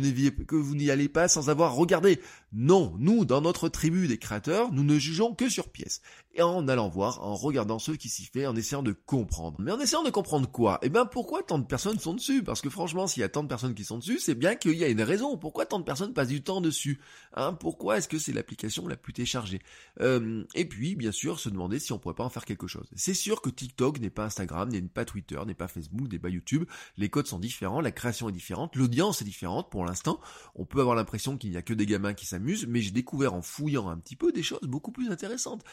que 0.43 0.55
vous 0.55 0.75
n'y 0.75 0.89
allez 0.89 1.07
pas 1.07 1.27
sans 1.27 1.51
avoir 1.51 1.75
regardé. 1.75 2.19
Non, 2.51 2.95
nous, 2.97 3.25
dans 3.25 3.41
notre 3.41 3.69
tribu 3.69 4.07
des 4.07 4.17
créateurs, 4.17 4.71
nous 4.71 4.83
ne 4.83 4.97
jugeons 4.97 5.35
que 5.35 5.49
sur 5.49 5.69
pièce. 5.69 6.01
Et 6.35 6.43
en 6.43 6.67
allant 6.67 6.89
voir, 6.89 7.23
en 7.23 7.33
regardant 7.35 7.79
ce 7.79 7.91
qui 7.91 8.07
s'y 8.07 8.25
fait, 8.25 8.45
en 8.45 8.55
essayant 8.55 8.83
de 8.83 8.91
comprendre. 8.91 9.57
Mais 9.59 9.71
en 9.71 9.79
essayant 9.79 10.03
de 10.03 10.11
comprendre 10.11 10.49
quoi? 10.49 10.79
Eh 10.83 10.89
ben, 10.89 11.05
pourquoi 11.05 11.41
tant 11.41 11.57
de 11.57 11.65
personnes 11.65 11.97
sont 11.97 12.13
dessus? 12.13 12.43
Parce 12.43 12.61
que 12.61 12.69
franchement, 12.69 13.07
s'il 13.07 13.21
y 13.21 13.23
a 13.23 13.29
tant 13.29 13.41
de 13.41 13.47
personnes 13.47 13.73
qui 13.73 13.83
sont 13.83 13.97
dessus, 13.97 14.19
c'est 14.19 14.35
bien 14.35 14.55
qu'il 14.55 14.75
y 14.75 14.83
a 14.83 14.89
une 14.89 15.01
raison. 15.01 15.37
Pourquoi 15.37 15.65
tant 15.65 15.79
de 15.79 15.83
personnes 15.83 16.13
passent 16.13 16.27
du 16.27 16.43
temps 16.43 16.61
dessus? 16.61 16.99
Hein 17.33 17.53
Pourquoi 17.53 17.97
est-ce 17.97 18.07
que 18.07 18.19
c'est 18.19 18.31
l'application 18.31 18.87
la 18.87 18.95
plus 18.95 19.11
téléchargée? 19.11 19.59
Euh, 20.01 20.43
Et 20.53 20.65
puis, 20.65 20.95
bien 20.95 21.11
sûr, 21.11 21.39
se 21.39 21.49
demander 21.49 21.79
si 21.79 21.93
on 21.93 21.99
pourrait 21.99 22.15
pas 22.15 22.23
en 22.23 22.29
faire 22.29 22.45
quelque 22.45 22.67
chose. 22.67 22.87
C'est 22.95 23.15
sûr 23.15 23.41
que 23.41 23.49
TikTok 23.49 23.99
n'est 23.99 24.11
pas 24.11 24.25
Instagram, 24.25 24.69
n'est 24.69 24.81
pas 24.83 25.05
Twitter, 25.05 25.39
n'est 25.47 25.55
pas 25.55 25.67
Facebook, 25.67 26.11
n'est 26.11 26.19
pas 26.19 26.29
YouTube. 26.29 26.65
Les 26.97 27.09
codes 27.09 27.27
sont 27.27 27.39
différents, 27.39 27.81
la 27.81 27.91
création 27.91 28.29
est 28.29 28.33
différente, 28.33 28.75
l'audience 28.75 29.21
est 29.21 29.25
différente 29.25 29.71
pour 29.71 29.83
l'instant. 29.83 30.19
On 30.53 30.65
peut 30.65 30.79
avoir 30.79 30.95
l'impression 30.95 31.37
qu'il 31.37 31.49
n'y 31.49 31.57
a 31.57 31.63
que 31.63 31.73
des 31.73 31.87
gamins 31.87 32.13
qui 32.13 32.27
s'amusent, 32.27 32.67
mais 32.67 32.81
j'ai 32.81 32.91
découvert 32.91 33.33
en 33.33 33.41
fouillant 33.41 33.89
un 33.89 33.97
petit 33.97 34.15
peu 34.15 34.31
des 34.31 34.43
choses 34.43 34.61
beaucoup 34.61 34.91
plus 34.91 35.09
intéressantes. 35.09 35.63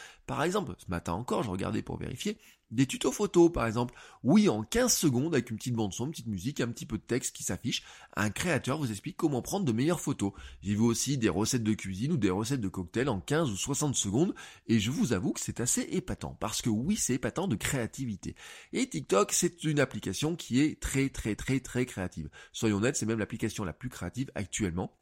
Exemple, 0.46 0.74
ce 0.78 0.90
matin 0.90 1.12
encore, 1.12 1.42
je 1.42 1.50
regardais 1.50 1.82
pour 1.82 1.98
vérifier, 1.98 2.38
des 2.70 2.86
tutos 2.86 3.12
photos, 3.12 3.52
par 3.52 3.66
exemple. 3.66 3.94
Oui, 4.22 4.48
en 4.48 4.62
15 4.62 4.92
secondes, 4.92 5.34
avec 5.34 5.50
une 5.50 5.56
petite 5.56 5.74
bande 5.74 5.92
son, 5.92 6.06
une 6.06 6.10
petite 6.10 6.26
musique, 6.26 6.60
un 6.60 6.68
petit 6.68 6.86
peu 6.86 6.98
de 6.98 7.02
texte 7.02 7.34
qui 7.34 7.44
s'affiche, 7.44 7.82
un 8.16 8.30
créateur 8.30 8.78
vous 8.78 8.90
explique 8.90 9.16
comment 9.16 9.42
prendre 9.42 9.64
de 9.64 9.72
meilleures 9.72 10.00
photos. 10.00 10.32
J'ai 10.62 10.74
vu 10.74 10.80
aussi 10.80 11.18
des 11.18 11.28
recettes 11.28 11.62
de 11.62 11.74
cuisine 11.74 12.12
ou 12.12 12.16
des 12.16 12.30
recettes 12.30 12.60
de 12.60 12.68
cocktails 12.68 13.08
en 13.08 13.20
15 13.20 13.50
ou 13.50 13.56
60 13.56 13.94
secondes, 13.94 14.34
et 14.66 14.80
je 14.80 14.90
vous 14.90 15.12
avoue 15.12 15.32
que 15.32 15.40
c'est 15.40 15.60
assez 15.60 15.82
épatant, 15.82 16.36
parce 16.40 16.62
que 16.62 16.70
oui, 16.70 16.96
c'est 16.96 17.14
épatant 17.14 17.46
de 17.46 17.56
créativité. 17.56 18.34
Et 18.72 18.88
TikTok, 18.88 19.32
c'est 19.32 19.64
une 19.64 19.80
application 19.80 20.36
qui 20.36 20.60
est 20.60 20.80
très 20.80 21.08
très 21.08 21.36
très 21.36 21.60
très 21.60 21.86
créative. 21.86 22.28
Soyons 22.52 22.78
honnêtes, 22.78 22.96
c'est 22.96 23.06
même 23.06 23.18
l'application 23.18 23.64
la 23.64 23.72
plus 23.72 23.88
créative 23.88 24.30
actuellement 24.34 24.96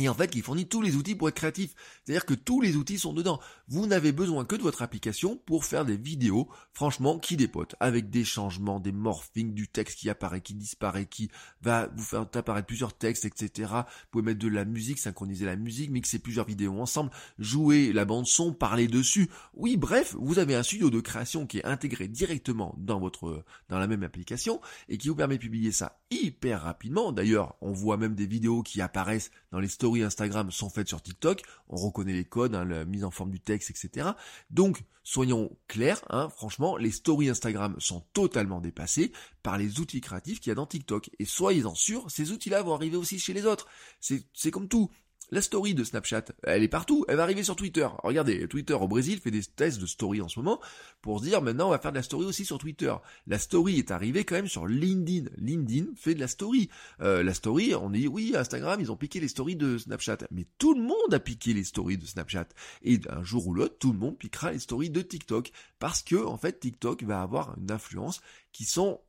et 0.00 0.08
en 0.08 0.14
fait, 0.14 0.34
il 0.34 0.42
fournit 0.42 0.66
tous 0.66 0.80
les 0.80 0.96
outils 0.96 1.14
pour 1.14 1.28
être 1.28 1.34
créatif. 1.34 1.74
C'est-à-dire 2.02 2.24
que 2.24 2.32
tous 2.32 2.62
les 2.62 2.76
outils 2.76 2.98
sont 2.98 3.12
dedans. 3.12 3.38
Vous 3.68 3.86
n'avez 3.86 4.12
besoin 4.12 4.46
que 4.46 4.56
de 4.56 4.62
votre 4.62 4.80
application 4.80 5.36
pour 5.36 5.66
faire 5.66 5.84
des 5.84 5.98
vidéos, 5.98 6.48
franchement, 6.72 7.18
qui 7.18 7.36
dépotent. 7.36 7.76
Avec 7.80 8.08
des 8.08 8.24
changements, 8.24 8.80
des 8.80 8.92
morphings, 8.92 9.52
du 9.52 9.68
texte 9.68 9.98
qui 9.98 10.08
apparaît, 10.08 10.40
qui 10.40 10.54
disparaît, 10.54 11.04
qui 11.04 11.30
va 11.60 11.90
vous 11.94 12.02
faire 12.02 12.22
apparaître 12.22 12.66
plusieurs 12.66 12.96
textes, 12.96 13.26
etc. 13.26 13.70
Vous 13.72 14.08
pouvez 14.10 14.24
mettre 14.24 14.38
de 14.38 14.48
la 14.48 14.64
musique, 14.64 14.98
synchroniser 14.98 15.44
la 15.44 15.56
musique, 15.56 15.90
mixer 15.90 16.18
plusieurs 16.18 16.46
vidéos 16.46 16.80
ensemble, 16.80 17.10
jouer 17.38 17.92
la 17.92 18.06
bande 18.06 18.26
son, 18.26 18.54
parler 18.54 18.88
dessus. 18.88 19.28
Oui, 19.52 19.76
bref, 19.76 20.16
vous 20.18 20.38
avez 20.38 20.54
un 20.54 20.62
studio 20.62 20.88
de 20.88 21.00
création 21.00 21.46
qui 21.46 21.58
est 21.58 21.64
intégré 21.66 22.08
directement 22.08 22.74
dans 22.78 22.98
votre, 22.98 23.44
dans 23.68 23.78
la 23.78 23.86
même 23.86 24.02
application 24.02 24.62
et 24.88 24.96
qui 24.96 25.08
vous 25.08 25.14
permet 25.14 25.36
de 25.36 25.42
publier 25.42 25.72
ça 25.72 26.00
hyper 26.10 26.62
rapidement. 26.62 27.12
D'ailleurs, 27.12 27.56
on 27.60 27.72
voit 27.72 27.98
même 27.98 28.14
des 28.14 28.26
vidéos 28.26 28.62
qui 28.62 28.80
apparaissent 28.80 29.30
dans 29.52 29.60
les 29.60 29.68
stories 29.68 29.89
Instagram 29.98 30.50
sont 30.50 30.70
faites 30.70 30.88
sur 30.88 31.02
TikTok, 31.02 31.42
on 31.68 31.76
reconnaît 31.76 32.12
les 32.12 32.24
codes, 32.24 32.54
hein, 32.54 32.64
la 32.64 32.84
mise 32.84 33.04
en 33.04 33.10
forme 33.10 33.30
du 33.30 33.40
texte, 33.40 33.70
etc. 33.70 34.10
Donc, 34.50 34.82
soyons 35.02 35.56
clairs, 35.68 36.00
hein, 36.08 36.28
franchement, 36.28 36.76
les 36.76 36.90
stories 36.90 37.28
Instagram 37.28 37.74
sont 37.78 38.00
totalement 38.12 38.60
dépassées 38.60 39.12
par 39.42 39.58
les 39.58 39.80
outils 39.80 40.00
créatifs 40.00 40.40
qu'il 40.40 40.50
y 40.50 40.52
a 40.52 40.54
dans 40.54 40.66
TikTok. 40.66 41.10
Et 41.18 41.24
soyez-en 41.24 41.74
sûrs, 41.74 42.10
ces 42.10 42.30
outils-là 42.32 42.62
vont 42.62 42.74
arriver 42.74 42.96
aussi 42.96 43.18
chez 43.18 43.32
les 43.32 43.46
autres. 43.46 43.66
C'est 44.00 44.50
comme 44.50 44.68
tout. 44.68 44.90
La 45.32 45.42
story 45.42 45.74
de 45.74 45.84
Snapchat, 45.84 46.24
elle 46.42 46.64
est 46.64 46.68
partout, 46.68 47.04
elle 47.06 47.16
va 47.16 47.22
arriver 47.22 47.44
sur 47.44 47.54
Twitter. 47.54 47.86
Regardez, 48.02 48.48
Twitter 48.48 48.74
au 48.74 48.88
Brésil 48.88 49.20
fait 49.20 49.30
des 49.30 49.44
tests 49.44 49.80
de 49.80 49.86
story 49.86 50.20
en 50.20 50.28
ce 50.28 50.40
moment 50.40 50.60
pour 51.02 51.20
se 51.20 51.24
dire 51.24 51.40
maintenant 51.40 51.68
on 51.68 51.70
va 51.70 51.78
faire 51.78 51.92
de 51.92 51.96
la 51.96 52.02
story 52.02 52.26
aussi 52.26 52.44
sur 52.44 52.58
Twitter. 52.58 52.92
La 53.28 53.38
story 53.38 53.78
est 53.78 53.92
arrivée 53.92 54.24
quand 54.24 54.34
même 54.34 54.48
sur 54.48 54.66
LinkedIn. 54.66 55.30
LinkedIn 55.38 55.92
fait 55.94 56.16
de 56.16 56.20
la 56.20 56.26
story. 56.26 56.68
Euh, 57.00 57.22
la 57.22 57.32
story, 57.32 57.76
on 57.76 57.90
dit 57.90 58.08
oui, 58.08 58.32
Instagram, 58.34 58.80
ils 58.80 58.90
ont 58.90 58.96
piqué 58.96 59.20
les 59.20 59.28
stories 59.28 59.54
de 59.54 59.78
Snapchat. 59.78 60.18
Mais 60.32 60.46
tout 60.58 60.74
le 60.74 60.82
monde 60.82 61.14
a 61.14 61.20
piqué 61.20 61.54
les 61.54 61.64
stories 61.64 61.98
de 61.98 62.06
Snapchat. 62.06 62.48
Et 62.82 62.98
un 63.08 63.22
jour 63.22 63.46
ou 63.46 63.54
l'autre, 63.54 63.76
tout 63.78 63.92
le 63.92 63.98
monde 63.98 64.18
piquera 64.18 64.50
les 64.50 64.58
stories 64.58 64.90
de 64.90 65.00
TikTok. 65.00 65.52
Parce 65.80 66.02
que, 66.02 66.24
en 66.24 66.36
fait, 66.36 66.60
TikTok 66.60 67.02
va 67.02 67.22
avoir 67.22 67.56
une 67.58 67.72
influence 67.72 68.20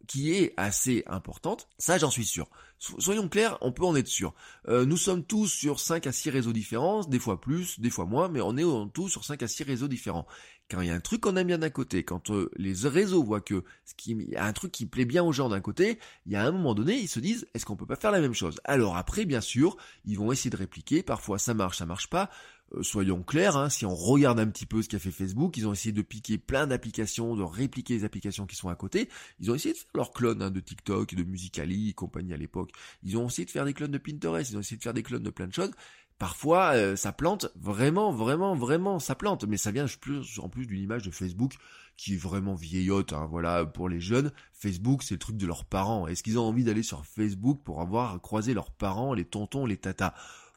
qui 0.07 0.31
est 0.31 0.53
assez 0.55 1.03
importante. 1.05 1.67
Ça, 1.77 1.97
j'en 1.97 2.09
suis 2.09 2.25
sûr. 2.25 2.47
Soyons 2.79 3.27
clairs, 3.27 3.57
on 3.61 3.71
peut 3.71 3.83
en 3.83 3.95
être 3.95 4.07
sûr. 4.07 4.33
Euh, 4.67 4.85
nous 4.85 4.97
sommes 4.97 5.23
tous 5.23 5.47
sur 5.47 5.79
5 5.79 6.07
à 6.07 6.11
6 6.11 6.29
réseaux 6.29 6.53
différents, 6.53 7.03
des 7.03 7.19
fois 7.19 7.39
plus, 7.39 7.79
des 7.79 7.89
fois 7.89 8.05
moins, 8.05 8.29
mais 8.29 8.41
on 8.41 8.57
est 8.57 8.63
en 8.63 8.87
tout 8.87 9.09
sur 9.09 9.23
5 9.23 9.43
à 9.43 9.47
6 9.47 9.63
réseaux 9.63 9.87
différents. 9.87 10.25
Quand 10.69 10.81
il 10.81 10.87
y 10.87 10.89
a 10.89 10.95
un 10.95 11.01
truc 11.01 11.21
qu'on 11.21 11.35
aime 11.35 11.47
bien 11.47 11.57
d'un 11.57 11.69
côté, 11.69 12.03
quand 12.03 12.31
euh, 12.31 12.49
les 12.55 12.87
réseaux 12.87 13.21
voient 13.21 13.41
que 13.41 13.63
ce 13.85 13.93
y 14.09 14.35
a 14.35 14.45
un 14.45 14.53
truc 14.53 14.71
qui 14.71 14.85
plaît 14.85 15.05
bien 15.05 15.23
aux 15.23 15.33
gens 15.33 15.49
d'un 15.49 15.59
côté, 15.59 15.99
il 16.25 16.31
y 16.31 16.35
a 16.35 16.43
un 16.43 16.51
moment 16.51 16.73
donné, 16.73 16.97
ils 16.97 17.09
se 17.09 17.19
disent, 17.19 17.45
est-ce 17.53 17.65
qu'on 17.65 17.75
peut 17.75 17.85
pas 17.85 17.97
faire 17.97 18.11
la 18.11 18.21
même 18.21 18.33
chose? 18.33 18.61
Alors 18.63 18.95
après, 18.95 19.25
bien 19.25 19.41
sûr, 19.41 19.75
ils 20.05 20.17
vont 20.17 20.31
essayer 20.31 20.49
de 20.49 20.57
répliquer, 20.57 21.03
parfois 21.03 21.37
ça 21.37 21.53
marche, 21.53 21.77
ça 21.77 21.85
marche 21.85 22.09
pas. 22.09 22.29
Euh, 22.75 22.83
soyons 22.83 23.23
clairs, 23.23 23.57
hein, 23.57 23.69
si 23.69 23.85
on 23.85 23.95
regarde 23.95 24.39
un 24.39 24.47
petit 24.47 24.65
peu 24.65 24.81
ce 24.81 24.89
qu'a 24.89 24.99
fait 24.99 25.11
Facebook, 25.11 25.57
ils 25.57 25.67
ont 25.67 25.73
essayé 25.73 25.91
de 25.91 26.01
piquer 26.01 26.37
plein 26.37 26.67
d'applications, 26.67 27.35
de 27.35 27.43
répliquer 27.43 27.95
les 27.95 28.03
applications 28.03 28.45
qui 28.45 28.55
sont 28.55 28.69
à 28.69 28.75
côté. 28.75 29.09
Ils 29.39 29.51
ont 29.51 29.55
essayé 29.55 29.73
de 29.73 29.79
faire 29.79 29.91
leurs 29.95 30.11
clones 30.11 30.41
hein, 30.41 30.51
de 30.51 30.59
TikTok, 30.59 31.15
de 31.15 31.23
Musicali 31.23 31.89
et 31.89 31.93
compagnie 31.93 32.33
à 32.33 32.37
l'époque. 32.37 32.71
Ils 33.03 33.17
ont 33.17 33.27
essayé 33.27 33.45
de 33.45 33.51
faire 33.51 33.65
des 33.65 33.73
clones 33.73 33.91
de 33.91 33.97
Pinterest, 33.97 34.51
ils 34.51 34.57
ont 34.57 34.61
essayé 34.61 34.77
de 34.77 34.83
faire 34.83 34.93
des 34.93 35.03
clones 35.03 35.23
de 35.23 35.29
plein 35.29 35.47
de 35.47 35.53
choses. 35.53 35.71
parfois 36.17 36.75
euh, 36.75 36.95
ça 36.95 37.11
plante 37.11 37.51
vraiment, 37.55 38.11
vraiment, 38.11 38.55
vraiment, 38.55 38.99
ça 38.99 39.15
plante. 39.15 39.43
Mais 39.45 39.57
ça 39.57 39.71
vient 39.71 39.85
plus 39.99 40.39
en 40.39 40.49
plus 40.49 40.65
d'une 40.67 40.81
image 40.81 41.03
de 41.03 41.11
Facebook 41.11 41.55
qui 41.97 42.13
est 42.13 42.17
vraiment 42.17 42.55
vieillotte. 42.55 43.13
Hein, 43.13 43.27
voilà, 43.29 43.65
pour 43.65 43.89
les 43.89 43.99
jeunes, 43.99 44.31
Facebook 44.53 45.03
c'est 45.03 45.15
le 45.15 45.19
truc 45.19 45.37
de 45.37 45.47
leurs 45.47 45.65
parents. 45.65 46.07
Est-ce 46.07 46.23
qu'ils 46.23 46.39
ont 46.39 46.47
envie 46.47 46.63
d'aller 46.63 46.83
sur 46.83 47.05
Facebook 47.05 47.61
pour 47.63 47.81
avoir 47.81 48.21
croisé 48.21 48.53
leurs 48.53 48.71
parents, 48.71 49.13
les 49.13 49.25
tontons, 49.25 49.65
les 49.65 49.77
tatas? 49.77 50.13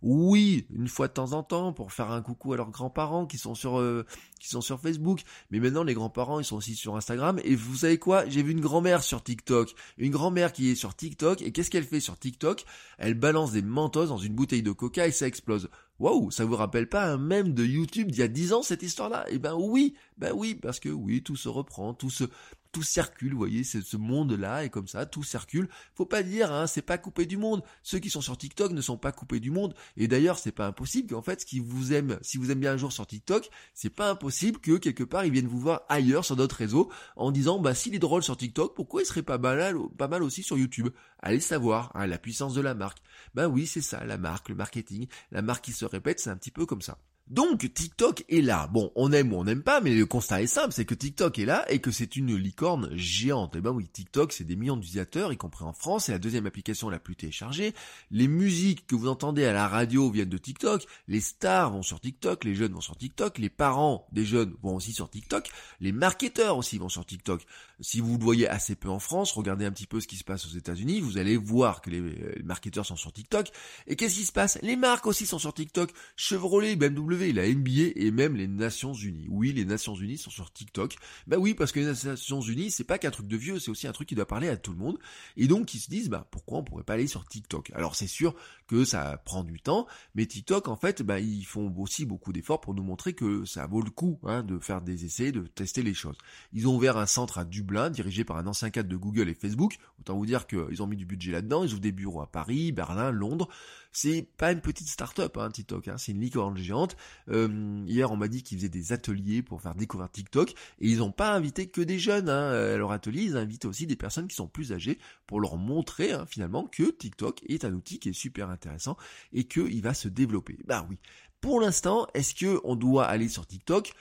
Oui, 0.06 0.66
une 0.70 0.86
fois 0.86 1.08
de 1.08 1.14
temps 1.14 1.32
en 1.32 1.42
temps 1.42 1.72
pour 1.72 1.90
faire 1.90 2.10
un 2.10 2.20
coucou 2.20 2.52
à 2.52 2.58
leurs 2.58 2.70
grands-parents 2.70 3.24
qui 3.24 3.38
sont 3.38 3.54
sur 3.54 3.80
euh, 3.80 4.04
qui 4.38 4.50
sont 4.50 4.60
sur 4.60 4.78
Facebook. 4.78 5.22
Mais 5.50 5.60
maintenant 5.60 5.82
les 5.82 5.94
grands-parents 5.94 6.40
ils 6.40 6.44
sont 6.44 6.56
aussi 6.56 6.74
sur 6.74 6.94
Instagram. 6.94 7.40
Et 7.42 7.56
vous 7.56 7.76
savez 7.76 7.96
quoi? 7.96 8.28
J'ai 8.28 8.42
vu 8.42 8.52
une 8.52 8.60
grand-mère 8.60 9.02
sur 9.02 9.24
TikTok, 9.24 9.74
une 9.96 10.10
grand-mère 10.10 10.52
qui 10.52 10.70
est 10.70 10.74
sur 10.74 10.94
TikTok. 10.94 11.40
Et 11.40 11.52
qu'est-ce 11.52 11.70
qu'elle 11.70 11.84
fait 11.84 12.00
sur 12.00 12.18
TikTok? 12.18 12.66
Elle 12.98 13.14
balance 13.14 13.52
des 13.52 13.62
mentoses 13.62 14.10
dans 14.10 14.18
une 14.18 14.34
bouteille 14.34 14.62
de 14.62 14.72
Coca 14.72 15.06
et 15.06 15.10
ça 15.10 15.26
explose. 15.26 15.70
Waouh, 15.98 16.30
ça 16.30 16.44
vous 16.44 16.56
rappelle 16.56 16.90
pas 16.90 17.06
un 17.06 17.16
même 17.16 17.54
de 17.54 17.64
YouTube 17.64 18.10
d'il 18.10 18.20
y 18.20 18.24
a 18.24 18.28
10 18.28 18.52
ans 18.52 18.62
cette 18.62 18.82
histoire-là? 18.82 19.24
Eh 19.30 19.38
ben 19.38 19.54
oui, 19.58 19.94
ben 20.18 20.32
oui, 20.34 20.54
parce 20.54 20.80
que 20.80 20.90
oui, 20.90 21.22
tout 21.22 21.36
se 21.36 21.48
reprend, 21.48 21.94
tout 21.94 22.10
se 22.10 22.24
tout 22.74 22.82
circule, 22.82 23.32
vous 23.32 23.38
voyez, 23.38 23.62
ce 23.62 23.96
monde-là, 23.96 24.64
et 24.64 24.68
comme 24.68 24.88
ça, 24.88 25.06
tout 25.06 25.22
circule. 25.22 25.68
Faut 25.94 26.06
pas 26.06 26.24
dire, 26.24 26.52
hein, 26.52 26.66
c'est 26.66 26.82
pas 26.82 26.98
coupé 26.98 27.24
du 27.24 27.36
monde. 27.36 27.62
Ceux 27.84 28.00
qui 28.00 28.10
sont 28.10 28.20
sur 28.20 28.36
TikTok 28.36 28.72
ne 28.72 28.80
sont 28.80 28.98
pas 28.98 29.12
coupés 29.12 29.38
du 29.38 29.52
monde. 29.52 29.74
Et 29.96 30.08
d'ailleurs, 30.08 30.38
c'est 30.38 30.50
pas 30.50 30.66
impossible 30.66 31.14
qu'en 31.14 31.22
fait, 31.22 31.40
ce 31.40 31.46
qui 31.46 31.60
vous 31.60 31.92
aime, 31.92 32.18
si 32.20 32.36
vous 32.36 32.50
aimez 32.50 32.62
bien 32.62 32.72
un 32.72 32.76
jour 32.76 32.90
sur 32.92 33.06
TikTok, 33.06 33.48
c'est 33.74 33.90
pas 33.90 34.10
impossible 34.10 34.58
que 34.58 34.76
quelque 34.76 35.04
part, 35.04 35.24
ils 35.24 35.30
viennent 35.30 35.46
vous 35.46 35.60
voir 35.60 35.82
ailleurs 35.88 36.24
sur 36.24 36.34
d'autres 36.34 36.56
réseaux, 36.56 36.90
en 37.14 37.30
disant, 37.30 37.60
bah, 37.60 37.74
s'il 37.74 37.94
est 37.94 38.00
drôle 38.00 38.24
sur 38.24 38.36
TikTok, 38.36 38.74
pourquoi 38.74 39.02
il 39.02 39.06
serait 39.06 39.22
pas 39.22 39.38
mal, 39.38 39.76
pas 39.96 40.08
mal 40.08 40.24
aussi 40.24 40.42
sur 40.42 40.58
YouTube? 40.58 40.88
Allez 41.20 41.38
savoir, 41.38 41.92
hein, 41.94 42.08
la 42.08 42.18
puissance 42.18 42.54
de 42.54 42.60
la 42.60 42.74
marque. 42.74 42.98
Ben 43.34 43.46
oui, 43.46 43.68
c'est 43.68 43.82
ça, 43.82 44.04
la 44.04 44.18
marque, 44.18 44.48
le 44.48 44.56
marketing. 44.56 45.06
La 45.30 45.42
marque 45.42 45.64
qui 45.64 45.72
se 45.72 45.84
répète, 45.84 46.18
c'est 46.18 46.30
un 46.30 46.36
petit 46.36 46.50
peu 46.50 46.66
comme 46.66 46.82
ça. 46.82 46.98
Donc 47.28 47.72
TikTok 47.72 48.22
est 48.28 48.42
là. 48.42 48.66
Bon, 48.66 48.92
on 48.96 49.10
aime 49.10 49.32
ou 49.32 49.36
on 49.36 49.44
n'aime 49.44 49.62
pas, 49.62 49.80
mais 49.80 49.94
le 49.94 50.04
constat 50.04 50.42
est 50.42 50.46
simple, 50.46 50.74
c'est 50.74 50.84
que 50.84 50.94
TikTok 50.94 51.38
est 51.38 51.46
là 51.46 51.64
et 51.72 51.78
que 51.78 51.90
c'est 51.90 52.16
une 52.16 52.36
licorne 52.36 52.90
géante. 52.94 53.54
Et 53.54 53.58
eh 53.58 53.60
ben 53.62 53.70
oui, 53.70 53.88
TikTok, 53.88 54.32
c'est 54.32 54.44
des 54.44 54.56
millions 54.56 54.76
d'utilisateurs, 54.76 55.32
y 55.32 55.38
compris 55.38 55.64
en 55.64 55.72
France, 55.72 56.04
c'est 56.04 56.12
la 56.12 56.18
deuxième 56.18 56.44
application 56.44 56.90
la 56.90 56.98
plus 56.98 57.16
téléchargée. 57.16 57.72
Les 58.10 58.28
musiques 58.28 58.86
que 58.86 58.94
vous 58.94 59.08
entendez 59.08 59.46
à 59.46 59.54
la 59.54 59.68
radio 59.68 60.10
viennent 60.10 60.28
de 60.28 60.36
TikTok, 60.36 60.84
les 61.08 61.20
stars 61.20 61.70
vont 61.70 61.82
sur 61.82 61.98
TikTok, 61.98 62.44
les 62.44 62.54
jeunes 62.54 62.72
vont 62.72 62.82
sur 62.82 62.96
TikTok, 62.96 63.38
les 63.38 63.48
parents 63.48 64.06
des 64.12 64.26
jeunes 64.26 64.54
vont 64.62 64.76
aussi 64.76 64.92
sur 64.92 65.08
TikTok, 65.08 65.48
les 65.80 65.92
marketeurs 65.92 66.58
aussi 66.58 66.76
vont 66.76 66.90
sur 66.90 67.06
TikTok. 67.06 67.46
Si 67.80 68.00
vous 68.00 68.18
le 68.18 68.22
voyez 68.22 68.48
assez 68.48 68.76
peu 68.76 68.90
en 68.90 68.98
France, 68.98 69.32
regardez 69.32 69.64
un 69.64 69.72
petit 69.72 69.86
peu 69.86 70.00
ce 70.00 70.06
qui 70.06 70.16
se 70.16 70.24
passe 70.24 70.44
aux 70.46 70.56
États-Unis, 70.56 71.00
vous 71.00 71.16
allez 71.16 71.36
voir 71.36 71.80
que 71.80 71.90
les, 71.90 72.42
marketeurs 72.44 72.86
sont 72.86 72.96
sur 72.96 73.12
TikTok. 73.12 73.50
Et 73.86 73.96
qu'est-ce 73.96 74.14
qui 74.14 74.24
se 74.24 74.32
passe? 74.32 74.58
Les 74.62 74.76
marques 74.76 75.06
aussi 75.06 75.26
sont 75.26 75.38
sur 75.38 75.54
TikTok. 75.54 75.90
Chevrolet, 76.16 76.76
BMW, 76.76 77.13
la 77.32 77.48
NBA 77.48 77.92
et 77.96 78.10
même 78.10 78.36
les 78.36 78.48
Nations 78.48 78.92
Unies. 78.92 79.26
Oui, 79.30 79.52
les 79.52 79.64
Nations 79.64 79.94
Unies 79.94 80.18
sont 80.18 80.30
sur 80.30 80.52
TikTok. 80.52 80.96
Bah 81.26 81.36
oui, 81.38 81.54
parce 81.54 81.72
que 81.72 81.80
les 81.80 81.86
Nations 81.86 82.40
Unies, 82.40 82.70
c'est 82.70 82.84
pas 82.84 82.98
qu'un 82.98 83.10
truc 83.10 83.26
de 83.26 83.36
vieux, 83.36 83.58
c'est 83.58 83.70
aussi 83.70 83.86
un 83.86 83.92
truc 83.92 84.08
qui 84.08 84.14
doit 84.14 84.26
parler 84.26 84.48
à 84.48 84.56
tout 84.56 84.72
le 84.72 84.78
monde. 84.78 84.98
Et 85.36 85.46
donc, 85.46 85.74
ils 85.74 85.78
se 85.78 85.88
disent, 85.88 86.08
bah, 86.08 86.26
pourquoi 86.30 86.58
on 86.58 86.64
pourrait 86.64 86.84
pas 86.84 86.94
aller 86.94 87.06
sur 87.06 87.24
TikTok? 87.24 87.70
Alors, 87.74 87.94
c'est 87.94 88.06
sûr 88.06 88.34
que 88.66 88.84
ça 88.84 89.22
prend 89.24 89.44
du 89.44 89.60
temps, 89.60 89.86
mais 90.14 90.26
TikTok, 90.26 90.68
en 90.68 90.76
fait, 90.76 91.02
bah, 91.02 91.20
ils 91.20 91.44
font 91.44 91.72
aussi 91.78 92.04
beaucoup 92.04 92.32
d'efforts 92.32 92.60
pour 92.60 92.74
nous 92.74 92.82
montrer 92.82 93.12
que 93.12 93.44
ça 93.44 93.66
vaut 93.66 93.82
le 93.82 93.90
coup, 93.90 94.18
hein, 94.24 94.42
de 94.42 94.58
faire 94.58 94.80
des 94.80 95.04
essais, 95.04 95.32
de 95.32 95.46
tester 95.46 95.82
les 95.82 95.94
choses. 95.94 96.16
Ils 96.52 96.66
ont 96.68 96.76
ouvert 96.76 96.96
un 96.96 97.06
centre 97.06 97.38
à 97.38 97.44
Dublin, 97.44 97.90
dirigé 97.90 98.24
par 98.24 98.36
un 98.36 98.46
ancien 98.46 98.70
cadre 98.70 98.88
de 98.88 98.96
Google 98.96 99.28
et 99.28 99.34
Facebook. 99.34 99.76
Autant 100.00 100.16
vous 100.16 100.26
dire 100.26 100.46
qu'ils 100.46 100.82
ont 100.82 100.86
mis 100.86 100.96
du 100.96 101.06
budget 101.06 101.32
là-dedans. 101.32 101.64
Ils 101.64 101.72
ouvrent 101.72 101.80
des 101.80 101.92
bureaux 101.92 102.20
à 102.20 102.30
Paris, 102.30 102.72
Berlin, 102.72 103.10
Londres. 103.10 103.48
C'est 103.92 104.26
pas 104.36 104.50
une 104.50 104.60
petite 104.60 104.88
start-up, 104.88 105.36
hein, 105.36 105.50
TikTok, 105.50 105.86
hein, 105.86 105.96
c'est 105.98 106.10
une 106.10 106.20
licorne 106.20 106.56
géante. 106.56 106.96
Euh, 107.28 107.82
hier, 107.86 108.10
on 108.10 108.16
m'a 108.16 108.28
dit 108.28 108.42
qu'ils 108.42 108.58
faisaient 108.58 108.68
des 108.68 108.92
ateliers 108.92 109.42
pour 109.42 109.62
faire 109.62 109.74
découvrir 109.74 110.10
TikTok, 110.10 110.50
et 110.50 110.88
ils 110.88 110.98
n'ont 110.98 111.12
pas 111.12 111.32
invité 111.32 111.66
que 111.66 111.80
des 111.80 111.98
jeunes 111.98 112.28
hein, 112.28 112.50
à 112.50 112.76
leur 112.76 112.92
atelier, 112.92 113.22
ils 113.22 113.36
invitent 113.36 113.64
aussi 113.64 113.86
des 113.86 113.96
personnes 113.96 114.28
qui 114.28 114.36
sont 114.36 114.48
plus 114.48 114.72
âgées 114.72 114.98
pour 115.26 115.40
leur 115.40 115.56
montrer 115.56 116.12
hein, 116.12 116.26
finalement 116.28 116.66
que 116.66 116.90
TikTok 116.90 117.42
est 117.48 117.64
un 117.64 117.72
outil 117.72 117.98
qui 117.98 118.10
est 118.10 118.12
super 118.12 118.50
intéressant 118.50 118.96
et 119.32 119.44
qu'il 119.44 119.82
va 119.82 119.94
se 119.94 120.08
développer. 120.08 120.58
Bah 120.66 120.86
oui. 120.88 120.98
Pour 121.40 121.60
l'instant, 121.60 122.06
est-ce 122.14 122.34
que 122.34 122.58
on 122.64 122.74
doit 122.74 123.04
aller 123.04 123.28
sur 123.28 123.46
TikTok? 123.46 123.92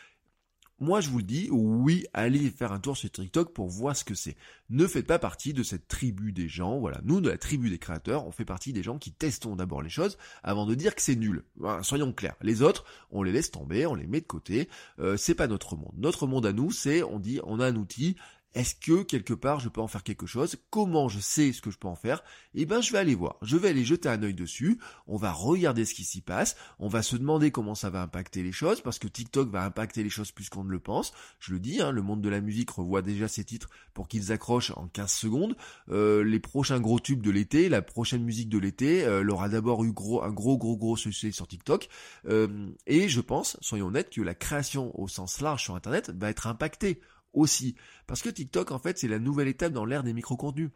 Moi, 0.84 1.02
je 1.02 1.10
vous 1.10 1.20
le 1.20 1.24
dis, 1.24 1.48
oui, 1.52 2.06
allez 2.14 2.50
faire 2.50 2.72
un 2.72 2.80
tour 2.80 2.98
sur 2.98 3.10
TikTok 3.10 3.54
pour 3.54 3.68
voir 3.68 3.96
ce 3.96 4.04
que 4.04 4.16
c'est. 4.16 4.36
Ne 4.70 4.86
faites 4.86 5.08
pas 5.08 5.18
partie 5.18 5.54
de 5.54 5.64
cette 5.64 5.88
tribu 5.88 6.34
des 6.34 6.48
gens. 6.48 6.78
Voilà, 6.80 7.00
nous, 7.04 7.22
de 7.22 7.30
la 7.30 7.38
tribu 7.38 7.70
des 7.70 7.80
créateurs, 7.80 8.28
on 8.28 8.32
fait 8.32 8.46
partie 8.46 8.74
des 8.74 8.84
gens 8.84 8.98
qui 8.98 9.12
testons 9.12 9.56
d'abord 9.56 9.82
les 9.82 9.90
choses 9.90 10.18
avant 10.44 10.66
de 10.66 10.76
dire 10.76 10.94
que 10.94 11.02
c'est 11.02 11.16
nul. 11.16 11.44
soyons 11.82 12.12
clairs. 12.12 12.36
Les 12.42 12.62
autres, 12.62 12.84
on 13.12 13.24
les 13.24 13.32
laisse 13.32 13.50
tomber, 13.50 13.86
on 13.86 13.96
les 13.96 14.08
met 14.08 14.22
de 14.22 14.28
côté. 14.28 14.70
Euh, 15.00 15.18
c'est 15.18 15.36
pas 15.36 15.48
notre 15.48 15.76
monde. 15.76 15.94
Notre 15.98 16.28
monde 16.28 16.46
à 16.46 16.54
nous, 16.54 16.72
c'est, 16.72 17.02
on 17.02 17.20
dit, 17.20 17.40
on 17.44 17.60
a 17.60 17.68
un 17.68 17.76
outil, 17.76 18.18
est-ce 18.56 18.76
que 18.76 19.04
quelque 19.04 19.34
part 19.34 19.60
je 19.60 19.70
peux 19.70 19.82
en 19.82 19.88
faire 19.88 20.04
quelque 20.04 20.28
chose? 20.28 20.58
Comment 20.70 21.10
je 21.10 21.20
sais 21.20 21.54
ce 21.54 21.62
que 21.62 21.72
je 21.72 21.78
peux 21.78 21.88
en 21.88 21.96
faire? 21.96 22.24
Eh 22.54 22.66
ben 22.66 22.82
je 22.82 22.92
vais 22.92 23.00
aller 23.00 23.16
voir. 23.16 23.38
Je 23.42 23.58
vais 23.58 23.70
aller 23.70 23.84
jeter 23.84 24.10
un 24.10 24.22
œil 24.22 24.34
dessus. 24.34 24.80
On 25.08 25.18
va 25.18 25.32
regarder 25.32 25.86
ce 25.86 25.94
qui 25.94 26.04
s'y 26.04 26.22
passe. 26.22 26.56
On 26.80 26.88
va 26.88 27.02
se 27.02 27.16
demander 27.16 27.52
comment 27.52 27.76
ça 27.76 27.90
va 27.90 28.02
impacter 28.02 28.44
les 28.44 28.52
choses 28.52 28.82
parce 28.82 29.00
que 29.00 29.08
TikTok 29.08 29.50
va 29.50 29.64
impacter 29.64 30.04
les 30.04 30.10
choses 30.10 30.32
plus 30.32 30.50
qu'on 30.50 30.64
ne 30.64 30.72
le 30.72 30.80
pense. 30.80 31.14
Je 31.40 31.54
le 31.54 31.60
dis, 31.60 31.82
hein, 31.82 31.92
le 31.92 32.02
monde 32.02 32.22
de 32.22 32.30
la 32.30 32.42
musique 32.42 32.70
revoit 32.70 33.02
déjà 33.02 33.28
ses 33.28 33.44
titres 33.44 33.70
pour 33.94 34.08
qu'ils 34.08 34.32
accrochent 34.32 34.72
en 34.76 34.88
15 34.88 35.12
secondes. 35.12 35.56
Euh, 35.90 36.24
les 36.24 36.40
prochains 36.40 36.80
gros 36.80 37.00
tubes 37.00 37.22
de 37.22 37.32
l'été, 37.32 37.70
la 37.70 37.82
prochaine 37.82 38.24
musique 38.24 38.50
de 38.50 38.60
l'été, 38.60 39.04
euh, 39.04 39.28
aura 39.30 39.50
d'abord 39.50 39.84
eu 39.84 39.92
gros, 39.92 40.24
un 40.24 40.32
gros 40.32 40.58
gros 40.58 40.78
gros 40.78 40.96
succès 40.96 41.32
sur 41.32 41.48
TikTok. 41.48 41.90
Euh, 42.28 42.70
et 42.86 43.10
je 43.10 43.22
pense, 43.22 43.58
soyons 43.62 43.88
honnêtes, 43.88 44.12
que 44.12 44.22
la 44.22 44.36
création 44.36 44.98
au 45.00 45.08
sens 45.08 45.42
large 45.42 45.64
sur 45.64 45.76
Internet 45.76 46.12
va 46.16 46.30
être 46.30 46.48
impactée 46.48 47.02
aussi. 47.34 47.76
Parce 48.08 48.22
que 48.22 48.30
TikTok, 48.30 48.72
en 48.72 48.80
fait, 48.80 48.98
c'est 48.98 49.08
la 49.08 49.20
nouvelle 49.20 49.48
étape 49.48 49.74
dans 49.74 49.86
l'ère 49.86 50.04
des 50.04 50.14
micro-contenus. 50.14 50.72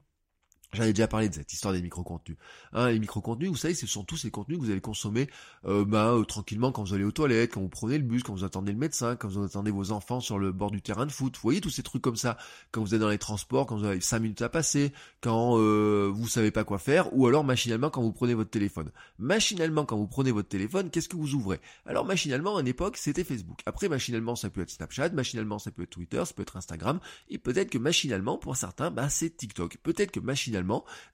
J'avais 0.73 0.91
déjà 0.91 1.07
parlé 1.07 1.29
de 1.29 1.33
cette 1.33 1.53
histoire 1.53 1.73
des 1.73 1.81
micro-contenus. 1.81 2.37
Hein, 2.73 2.89
les 2.89 2.99
micro-contenus, 2.99 3.49
vous 3.49 3.55
savez, 3.55 3.73
ce 3.73 3.87
sont 3.87 4.03
tous 4.03 4.17
ces 4.17 4.31
contenus 4.31 4.59
que 4.59 4.65
vous 4.65 4.71
allez 4.71 4.81
consommer 4.81 5.29
euh, 5.65 5.85
bah, 5.85 6.11
euh, 6.11 6.25
tranquillement 6.25 6.73
quand 6.73 6.83
vous 6.83 6.93
allez 6.93 7.05
aux 7.05 7.11
toilettes, 7.11 7.53
quand 7.53 7.61
vous 7.61 7.69
prenez 7.69 7.97
le 7.97 8.03
bus, 8.03 8.21
quand 8.21 8.33
vous 8.33 8.43
attendez 8.43 8.73
le 8.73 8.77
médecin, 8.77 9.15
quand 9.15 9.29
vous 9.29 9.45
attendez 9.45 9.71
vos 9.71 9.91
enfants 9.91 10.19
sur 10.19 10.39
le 10.39 10.51
bord 10.51 10.69
du 10.69 10.81
terrain 10.81 11.05
de 11.05 11.11
foot. 11.11 11.35
Vous 11.35 11.41
voyez 11.41 11.61
tous 11.61 11.69
ces 11.69 11.83
trucs 11.83 12.01
comme 12.01 12.17
ça. 12.17 12.37
Quand 12.71 12.81
vous 12.81 12.93
êtes 12.93 12.99
dans 12.99 13.09
les 13.09 13.17
transports, 13.17 13.65
quand 13.65 13.77
vous 13.77 13.85
avez 13.85 14.01
5 14.01 14.19
minutes 14.19 14.41
à 14.41 14.49
passer, 14.49 14.91
quand 15.21 15.57
euh, 15.57 16.11
vous 16.13 16.27
savez 16.27 16.51
pas 16.51 16.65
quoi 16.65 16.79
faire, 16.79 17.15
ou 17.15 17.27
alors 17.27 17.45
machinalement 17.45 17.89
quand 17.89 18.01
vous 18.01 18.11
prenez 18.11 18.33
votre 18.33 18.49
téléphone. 18.49 18.91
Machinalement 19.19 19.85
quand 19.85 19.95
vous 19.95 20.07
prenez 20.07 20.31
votre 20.31 20.49
téléphone, 20.49 20.89
qu'est-ce 20.89 21.07
que 21.07 21.15
vous 21.15 21.33
ouvrez? 21.33 21.61
Alors 21.85 22.03
machinalement, 22.03 22.57
à 22.57 22.61
une 22.61 22.67
époque, 22.67 22.97
c'était 22.97 23.23
Facebook. 23.23 23.61
Après, 23.65 23.87
machinalement, 23.87 24.35
ça 24.35 24.49
peut 24.49 24.61
être 24.61 24.69
Snapchat, 24.69 25.09
machinalement, 25.11 25.59
ça 25.59 25.71
peut 25.71 25.83
être 25.83 25.91
Twitter, 25.91 26.21
ça 26.25 26.33
peut 26.33 26.41
être 26.41 26.57
Instagram, 26.57 26.99
et 27.29 27.37
peut-être 27.37 27.69
que 27.69 27.77
machinalement, 27.77 28.37
pour 28.37 28.57
certains, 28.57 28.91
bah, 28.91 29.07
c'est 29.07 29.29
TikTok. 29.29 29.77
Peut-être 29.77 30.11
que 30.11 30.19
machinalement, 30.19 30.56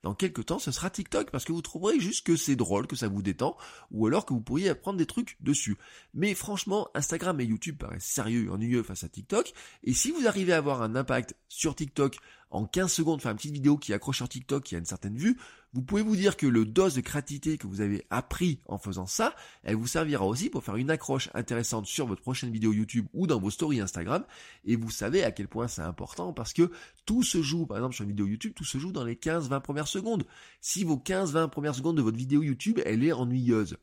dans 0.04 0.16
quelques 0.16 0.46
temps, 0.46 0.60
ce 0.60 0.72
sera 0.72 0.90
TikTok 0.90 1.32
parce 1.32 1.46
que 1.46 1.52
vous 1.52 1.62
trouverez 1.62 2.00
juste 2.00 2.26
que 2.26 2.36
c'est 2.36 2.56
drôle, 2.56 2.88
que 2.88 2.96
ça 2.96 3.08
vous 3.08 3.22
détend, 3.22 3.58
ou 3.92 4.08
alors 4.08 4.26
que 4.26 4.34
vous 4.34 4.42
pourriez 4.42 4.70
apprendre 4.70 4.98
des 4.98 5.06
trucs 5.06 5.38
dessus. 5.42 5.78
Mais 6.14 6.34
franchement, 6.34 6.90
Instagram 6.94 7.40
et 7.42 7.46
YouTube 7.46 7.78
paraissent 7.78 8.06
sérieux 8.06 8.46
et 8.46 8.50
ennuyeux 8.50 8.84
face 8.84 9.04
à 9.04 9.10
TikTok, 9.10 9.54
et 9.84 9.94
si 9.94 10.12
vous 10.12 10.28
arrivez 10.28 10.54
à 10.54 10.58
avoir 10.58 10.82
un 10.82 10.96
impact 10.96 11.36
sur 11.48 11.76
TikTok 11.76 12.18
en 12.52 12.66
15 12.66 12.92
secondes, 12.92 13.22
faire 13.22 13.32
une 13.32 13.38
petite 13.38 13.54
vidéo 13.54 13.78
qui 13.78 13.94
accroche 13.94 14.18
sur 14.18 14.30
TikTok, 14.30 14.64
qui 14.64 14.76
a 14.76 14.78
une 14.78 14.86
certaine 14.86 15.18
vue, 15.18 15.38
vous 15.74 15.82
pouvez 15.82 16.04
vous 16.04 16.16
dire 16.16 16.38
que 16.38 16.46
le 16.46 16.66
dose 16.66 16.94
de 16.94 17.02
créativité 17.02 17.58
que 17.58 17.66
vous 17.66 17.82
avez 17.82 18.06
appris 18.12 18.60
en 18.68 18.78
faisant 18.78 19.08
ça, 19.08 19.36
elle 19.64 19.76
vous 19.76 19.88
servira 19.88 20.26
aussi 20.26 20.50
pour 20.50 20.64
faire 20.64 20.76
une 20.76 20.92
accroche 20.92 21.30
intéressante 21.34 21.88
sur 21.88 22.06
votre 22.06 22.22
prochaine 22.22 22.52
vidéo 22.52 22.74
YouTube 22.74 23.08
ou 23.14 23.26
dans 23.26 23.40
vos 23.40 23.50
stories 23.50 23.82
Instagram. 23.82 24.24
Et 24.66 24.76
vous 24.76 24.92
savez 24.92 25.24
à 25.24 25.32
quel 25.32 25.48
point 25.48 25.68
c'est 25.68 25.82
important 25.82 26.32
parce 26.32 26.54
que 26.54 26.72
tout 27.06 27.24
se 27.24 27.42
joue, 27.42 27.66
par 27.66 27.78
exemple 27.78 27.96
sur 27.96 28.04
une 28.04 28.12
vidéo 28.12 28.28
YouTube, 28.28 28.54
tout 28.56 28.66
se 28.66 28.78
joue 28.78 28.92
dans 28.92 29.04
les 29.04 29.16
15-20 29.16 29.62
premières 29.62 29.88
secondes. 29.88 30.26
Si 30.62 30.84
vos 30.84 30.98
15-20 30.98 31.50
premières 31.50 31.76
secondes 31.76 31.98
de 31.98 32.04
votre 32.04 32.18
vidéo 32.18 32.44
YouTube, 32.44 32.80
elle 32.86 33.04
est 33.04 33.12
ennuyeuse, 33.12 33.78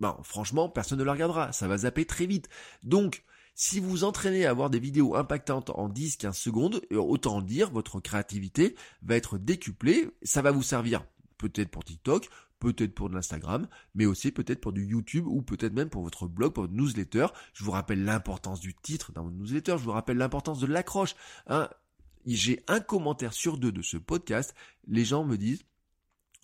ben 0.00 0.16
franchement, 0.22 0.68
personne 0.68 0.98
ne 0.98 1.04
la 1.04 1.12
regardera, 1.12 1.52
ça 1.52 1.68
va 1.68 1.78
zapper 1.78 2.04
très 2.04 2.26
vite. 2.26 2.48
Donc, 2.82 3.24
si 3.54 3.80
vous 3.80 3.90
vous 3.90 4.04
entraînez 4.04 4.46
à 4.46 4.50
avoir 4.50 4.70
des 4.70 4.78
vidéos 4.78 5.14
impactantes 5.14 5.70
en 5.70 5.88
10-15 5.88 6.32
secondes, 6.32 6.82
euh, 6.90 6.96
autant 6.96 7.42
dire, 7.42 7.70
votre 7.70 8.00
créativité 8.00 8.74
va 9.02 9.16
être 9.16 9.38
décuplée, 9.38 10.10
ça 10.22 10.40
va 10.40 10.52
vous 10.52 10.62
servir 10.62 11.04
peut-être 11.38 11.70
pour 11.70 11.84
TikTok, 11.84 12.28
peut-être 12.58 12.94
pour 12.94 13.08
de 13.08 13.14
l'Instagram, 13.14 13.66
mais 13.94 14.06
aussi 14.06 14.30
peut-être 14.30 14.60
pour 14.60 14.72
du 14.72 14.86
YouTube 14.86 15.26
ou 15.26 15.42
peut-être 15.42 15.72
même 15.72 15.90
pour 15.90 16.02
votre 16.02 16.28
blog, 16.28 16.52
pour 16.52 16.64
votre 16.64 16.74
newsletter. 16.74 17.26
Je 17.54 17.64
vous 17.64 17.72
rappelle 17.72 18.04
l'importance 18.04 18.60
du 18.60 18.74
titre 18.74 19.12
dans 19.12 19.24
votre 19.24 19.36
newsletter, 19.36 19.72
je 19.78 19.84
vous 19.84 19.92
rappelle 19.92 20.16
l'importance 20.16 20.60
de 20.60 20.66
l'accroche. 20.66 21.16
Hein. 21.48 21.68
J'ai 22.24 22.62
un 22.68 22.78
commentaire 22.78 23.32
sur 23.32 23.58
deux 23.58 23.72
de 23.72 23.82
ce 23.82 23.96
podcast, 23.96 24.54
les 24.86 25.04
gens 25.04 25.24
me 25.24 25.36
disent 25.36 25.64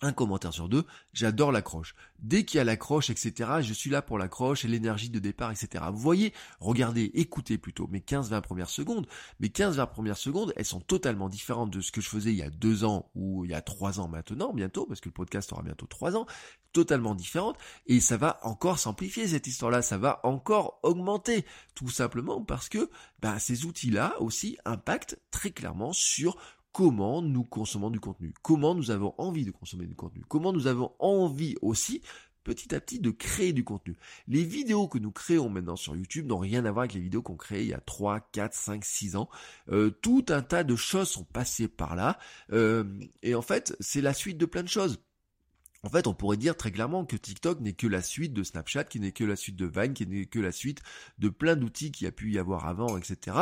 un 0.01 0.13
commentaire 0.13 0.53
sur 0.53 0.69
deux, 0.69 0.85
j'adore 1.13 1.51
l'accroche. 1.51 1.95
Dès 2.19 2.43
qu'il 2.43 2.57
y 2.57 2.61
a 2.61 2.63
l'accroche, 2.63 3.09
etc., 3.09 3.59
je 3.61 3.73
suis 3.73 3.89
là 3.89 4.01
pour 4.01 4.17
l'accroche 4.17 4.65
et 4.65 4.67
l'énergie 4.67 5.09
de 5.09 5.19
départ, 5.19 5.51
etc. 5.51 5.85
Vous 5.91 5.99
voyez, 5.99 6.33
regardez, 6.59 7.11
écoutez 7.13 7.57
plutôt 7.57 7.87
mes 7.87 7.99
15-20 7.99 8.41
premières 8.41 8.69
secondes. 8.69 9.07
Mes 9.39 9.47
15-20 9.47 9.89
premières 9.89 10.17
secondes, 10.17 10.53
elles 10.55 10.65
sont 10.65 10.81
totalement 10.81 11.29
différentes 11.29 11.71
de 11.71 11.81
ce 11.81 11.91
que 11.91 12.01
je 12.01 12.09
faisais 12.09 12.31
il 12.31 12.37
y 12.37 12.43
a 12.43 12.49
deux 12.49 12.83
ans 12.83 13.09
ou 13.15 13.45
il 13.45 13.51
y 13.51 13.53
a 13.53 13.61
trois 13.61 13.99
ans 13.99 14.07
maintenant, 14.07 14.53
bientôt, 14.53 14.85
parce 14.85 15.01
que 15.01 15.09
le 15.09 15.13
podcast 15.13 15.51
aura 15.53 15.63
bientôt 15.63 15.85
trois 15.85 16.15
ans, 16.15 16.25
totalement 16.71 17.15
différentes, 17.15 17.57
et 17.87 17.99
ça 17.99 18.17
va 18.17 18.39
encore 18.43 18.79
s'amplifier 18.79 19.27
cette 19.27 19.47
histoire-là, 19.47 19.81
ça 19.81 19.97
va 19.97 20.19
encore 20.23 20.79
augmenter, 20.83 21.45
tout 21.75 21.89
simplement 21.89 22.43
parce 22.43 22.69
que 22.69 22.89
bah, 23.21 23.39
ces 23.39 23.65
outils-là 23.65 24.15
aussi 24.19 24.57
impactent 24.65 25.19
très 25.31 25.51
clairement 25.51 25.93
sur 25.93 26.37
comment 26.71 27.21
nous 27.21 27.43
consommons 27.43 27.89
du 27.89 27.99
contenu, 27.99 28.33
comment 28.41 28.75
nous 28.75 28.91
avons 28.91 29.13
envie 29.17 29.45
de 29.45 29.51
consommer 29.51 29.85
du 29.85 29.95
contenu, 29.95 30.23
comment 30.27 30.53
nous 30.53 30.67
avons 30.67 30.91
envie 30.99 31.55
aussi 31.61 32.01
petit 32.43 32.73
à 32.73 32.79
petit 32.79 32.99
de 32.99 33.11
créer 33.11 33.53
du 33.53 33.63
contenu. 33.63 33.95
Les 34.27 34.43
vidéos 34.43 34.87
que 34.87 34.97
nous 34.97 35.11
créons 35.11 35.49
maintenant 35.49 35.75
sur 35.75 35.95
YouTube 35.95 36.25
n'ont 36.25 36.39
rien 36.39 36.65
à 36.65 36.71
voir 36.71 36.83
avec 36.83 36.93
les 36.93 37.01
vidéos 37.01 37.21
qu'on 37.21 37.35
créait 37.35 37.63
il 37.63 37.69
y 37.69 37.73
a 37.73 37.81
3, 37.81 38.21
4, 38.31 38.53
5, 38.53 38.85
6 38.85 39.15
ans. 39.15 39.29
Euh, 39.71 39.91
tout 40.01 40.25
un 40.29 40.41
tas 40.41 40.63
de 40.63 40.75
choses 40.75 41.09
sont 41.09 41.25
passées 41.25 41.67
par 41.67 41.95
là. 41.95 42.17
Euh, 42.51 42.85
et 43.21 43.35
en 43.35 43.41
fait, 43.41 43.75
c'est 43.79 44.01
la 44.01 44.13
suite 44.13 44.37
de 44.37 44.45
plein 44.45 44.63
de 44.63 44.69
choses. 44.69 44.99
En 45.83 45.89
fait, 45.89 46.07
on 46.07 46.13
pourrait 46.13 46.35
dire 46.35 46.57
très 46.57 46.71
clairement 46.71 47.05
que 47.05 47.15
TikTok 47.15 47.61
n'est 47.61 47.73
que 47.73 47.87
la 47.87 48.01
suite 48.01 48.33
de 48.33 48.43
Snapchat, 48.43 48.83
qui 48.83 48.99
n'est 48.99 49.13
que 49.13 49.23
la 49.23 49.37
suite 49.37 49.55
de 49.55 49.65
Vine, 49.65 49.93
qui 49.93 50.05
n'est 50.05 50.25
que 50.25 50.39
la 50.39 50.51
suite 50.51 50.81
de 51.19 51.29
plein 51.29 51.55
d'outils 51.55 51.91
qu'il 51.91 52.03
y 52.03 52.07
a 52.07 52.11
pu 52.11 52.31
y 52.33 52.37
avoir 52.37 52.67
avant, 52.67 52.97
etc. 52.97 53.37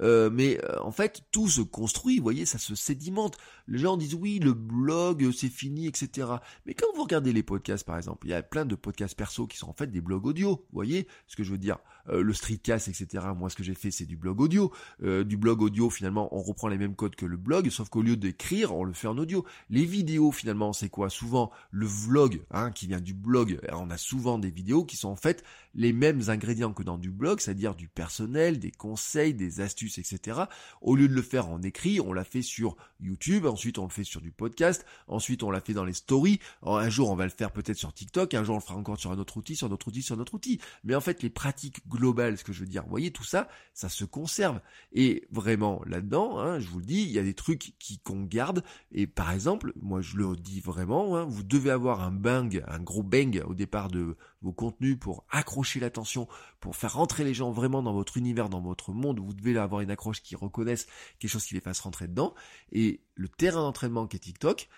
Euh, 0.00 0.30
mais 0.30 0.58
euh, 0.64 0.80
en 0.80 0.90
fait, 0.90 1.22
tout 1.32 1.48
se 1.48 1.60
construit, 1.60 2.16
vous 2.16 2.22
voyez, 2.22 2.46
ça 2.46 2.56
se 2.56 2.74
sédimente. 2.74 3.36
Les 3.68 3.78
gens 3.78 3.98
disent 3.98 4.14
oui, 4.14 4.38
le 4.38 4.54
blog, 4.54 5.30
c'est 5.32 5.50
fini, 5.50 5.86
etc. 5.86 6.28
Mais 6.64 6.72
quand 6.72 6.86
vous 6.94 7.02
regardez 7.02 7.32
les 7.32 7.42
podcasts, 7.42 7.84
par 7.84 7.98
exemple, 7.98 8.26
il 8.26 8.30
y 8.30 8.34
a 8.34 8.42
plein 8.42 8.64
de 8.64 8.74
podcasts 8.74 9.14
perso 9.14 9.46
qui 9.46 9.58
sont 9.58 9.68
en 9.68 9.74
fait 9.74 9.88
des 9.88 10.00
blogs 10.00 10.26
audio, 10.26 10.50
vous 10.50 10.64
voyez 10.72 11.06
ce 11.26 11.36
que 11.36 11.44
je 11.44 11.50
veux 11.50 11.58
dire 11.58 11.78
euh, 12.08 12.22
Le 12.22 12.32
streetcast, 12.32 12.88
etc. 12.88 13.26
Moi, 13.36 13.50
ce 13.50 13.56
que 13.56 13.62
j'ai 13.62 13.74
fait, 13.74 13.90
c'est 13.90 14.06
du 14.06 14.16
blog 14.16 14.40
audio. 14.40 14.72
du 15.00 15.36
blog 15.36 15.62
audio, 15.62 15.90
finalement, 15.90 16.34
on 16.34 16.42
reprend 16.42 16.68
les 16.68 16.78
mêmes 16.78 16.94
codes 16.94 17.16
que 17.16 17.26
le 17.26 17.36
blog, 17.36 17.68
sauf 17.70 17.88
qu'au 17.88 18.02
lieu 18.02 18.16
d'écrire, 18.16 18.74
on 18.74 18.84
le 18.84 18.92
fait 18.92 19.08
en 19.08 19.18
audio. 19.18 19.44
Les 19.70 19.84
vidéos, 19.84 20.32
finalement, 20.32 20.72
c'est 20.72 20.88
quoi? 20.88 21.10
Souvent, 21.10 21.50
le 21.70 21.86
vlog, 21.86 22.42
hein, 22.50 22.70
qui 22.70 22.86
vient 22.86 23.00
du 23.00 23.14
blog, 23.14 23.60
on 23.72 23.90
a 23.90 23.98
souvent 23.98 24.38
des 24.38 24.50
vidéos 24.50 24.84
qui 24.84 24.96
sont 24.96 25.08
en 25.08 25.16
fait 25.16 25.44
les 25.74 25.92
mêmes 25.92 26.22
ingrédients 26.28 26.72
que 26.72 26.82
dans 26.82 26.98
du 26.98 27.10
blog, 27.10 27.40
c'est-à-dire 27.40 27.74
du 27.74 27.88
personnel, 27.88 28.58
des 28.58 28.70
conseils, 28.70 29.34
des 29.34 29.60
astuces, 29.60 29.98
etc. 29.98 30.42
Au 30.80 30.96
lieu 30.96 31.08
de 31.08 31.14
le 31.14 31.22
faire 31.22 31.48
en 31.48 31.62
écrit, 31.62 32.00
on 32.00 32.12
l'a 32.12 32.24
fait 32.24 32.42
sur 32.42 32.76
YouTube, 33.00 33.46
ensuite 33.46 33.78
on 33.78 33.84
le 33.84 33.90
fait 33.90 34.04
sur 34.04 34.20
du 34.20 34.30
podcast, 34.30 34.84
ensuite 35.08 35.42
on 35.42 35.50
l'a 35.50 35.60
fait 35.60 35.72
dans 35.72 35.84
les 35.84 35.92
stories, 35.92 36.40
un 36.62 36.90
jour 36.90 37.10
on 37.10 37.16
va 37.16 37.24
le 37.24 37.30
faire 37.30 37.52
peut-être 37.52 37.78
sur 37.78 37.92
TikTok, 37.92 38.34
un 38.34 38.44
jour 38.44 38.56
on 38.56 38.58
le 38.58 38.64
fera 38.64 38.76
encore 38.76 38.98
sur 38.98 39.12
un 39.12 39.18
autre 39.18 39.36
outil, 39.36 39.56
sur 39.56 39.68
notre 39.68 39.88
outil, 39.88 40.02
sur 40.02 40.16
notre 40.16 40.34
outil. 40.34 40.60
Mais 40.84 40.94
en 40.94 41.00
fait 41.00 41.22
les 41.22 41.30
pratiques 41.30 41.86
globales, 41.92 42.38
ce 42.38 42.44
que 42.44 42.52
je 42.52 42.60
veux 42.60 42.66
dire, 42.66 42.82
vous 42.82 42.90
voyez 42.90 43.10
tout 43.10 43.24
ça, 43.24 43.48
ça 43.74 43.88
se 43.88 44.04
conserve. 44.04 44.60
Et 44.92 45.26
vraiment 45.30 45.82
là-dedans, 45.86 46.38
hein, 46.38 46.58
je 46.58 46.68
vous 46.68 46.80
le 46.80 46.84
dis, 46.84 47.02
il 47.02 47.10
y 47.10 47.18
a 47.18 47.22
des 47.22 47.34
trucs 47.34 47.74
qui 47.78 47.98
qu'on 47.98 48.22
garde. 48.22 48.64
Et 48.90 49.06
par 49.06 49.30
exemple, 49.32 49.72
moi 49.80 50.00
je 50.00 50.16
le 50.16 50.36
dis 50.36 50.60
vraiment, 50.60 51.16
hein, 51.16 51.24
vous 51.24 51.42
devez 51.42 51.70
avoir 51.70 52.02
un 52.02 52.12
bang, 52.12 52.64
un 52.66 52.80
gros 52.80 53.02
bang 53.02 53.42
au 53.46 53.54
départ 53.54 53.88
de 53.88 54.16
vos 54.42 54.52
contenus 54.52 54.98
pour 54.98 55.24
accrocher 55.30 55.80
l'attention, 55.80 56.28
pour 56.60 56.76
faire 56.76 56.94
rentrer 56.94 57.24
les 57.24 57.34
gens 57.34 57.50
vraiment 57.50 57.82
dans 57.82 57.92
votre 57.92 58.16
univers, 58.16 58.48
dans 58.48 58.60
votre 58.60 58.92
monde, 58.92 59.20
vous 59.20 59.34
devez 59.34 59.56
avoir 59.56 59.80
une 59.80 59.90
accroche 59.90 60.22
qui 60.22 60.36
reconnaisse 60.36 60.86
quelque 61.18 61.30
chose 61.30 61.44
qui 61.44 61.54
les 61.54 61.60
fasse 61.60 61.80
rentrer 61.80 62.08
dedans. 62.08 62.34
Et 62.72 63.00
le 63.14 63.28
terrain 63.28 63.60
d'entraînement 63.60 64.06
qui 64.06 64.16
est 64.16 64.20
TikTok, 64.20 64.68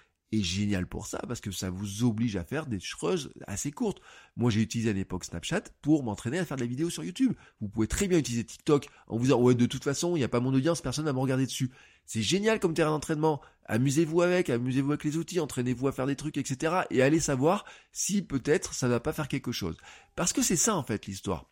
génial 0.42 0.86
pour 0.86 1.06
ça 1.06 1.18
parce 1.28 1.40
que 1.40 1.50
ça 1.50 1.70
vous 1.70 2.04
oblige 2.04 2.36
à 2.36 2.44
faire 2.44 2.66
des 2.66 2.80
choses 2.80 3.32
assez 3.46 3.70
courtes. 3.70 4.00
Moi, 4.36 4.50
j'ai 4.50 4.60
utilisé 4.60 4.90
à 4.90 4.92
l'époque 4.92 5.24
Snapchat 5.24 5.62
pour 5.82 6.02
m'entraîner 6.02 6.38
à 6.38 6.44
faire 6.44 6.56
de 6.56 6.62
la 6.62 6.66
vidéo 6.66 6.90
sur 6.90 7.04
YouTube. 7.04 7.34
Vous 7.60 7.68
pouvez 7.68 7.86
très 7.86 8.08
bien 8.08 8.18
utiliser 8.18 8.44
TikTok 8.44 8.88
en 9.06 9.16
vous 9.16 9.24
disant 9.24 9.40
ouais 9.40 9.54
de 9.54 9.66
toute 9.66 9.84
façon 9.84 10.16
il 10.16 10.20
n'y 10.20 10.24
a 10.24 10.28
pas 10.28 10.40
mon 10.40 10.54
audience, 10.54 10.80
personne 10.80 11.04
va 11.04 11.12
me 11.12 11.18
regarder 11.18 11.46
dessus. 11.46 11.70
C'est 12.06 12.22
génial 12.22 12.60
comme 12.60 12.74
terrain 12.74 12.90
d'entraînement. 12.90 13.40
Amusez-vous 13.66 14.22
avec, 14.22 14.50
amusez-vous 14.50 14.92
avec 14.92 15.04
les 15.04 15.16
outils, 15.16 15.40
entraînez-vous 15.40 15.88
à 15.88 15.92
faire 15.92 16.06
des 16.06 16.16
trucs, 16.16 16.36
etc. 16.36 16.82
Et 16.90 17.02
allez 17.02 17.20
savoir 17.20 17.64
si 17.92 18.22
peut-être 18.22 18.74
ça 18.74 18.86
ne 18.86 18.92
va 18.92 19.00
pas 19.00 19.12
faire 19.12 19.28
quelque 19.28 19.52
chose. 19.52 19.76
Parce 20.14 20.32
que 20.32 20.42
c'est 20.42 20.56
ça 20.56 20.76
en 20.76 20.82
fait 20.82 21.06
l'histoire. 21.06 21.48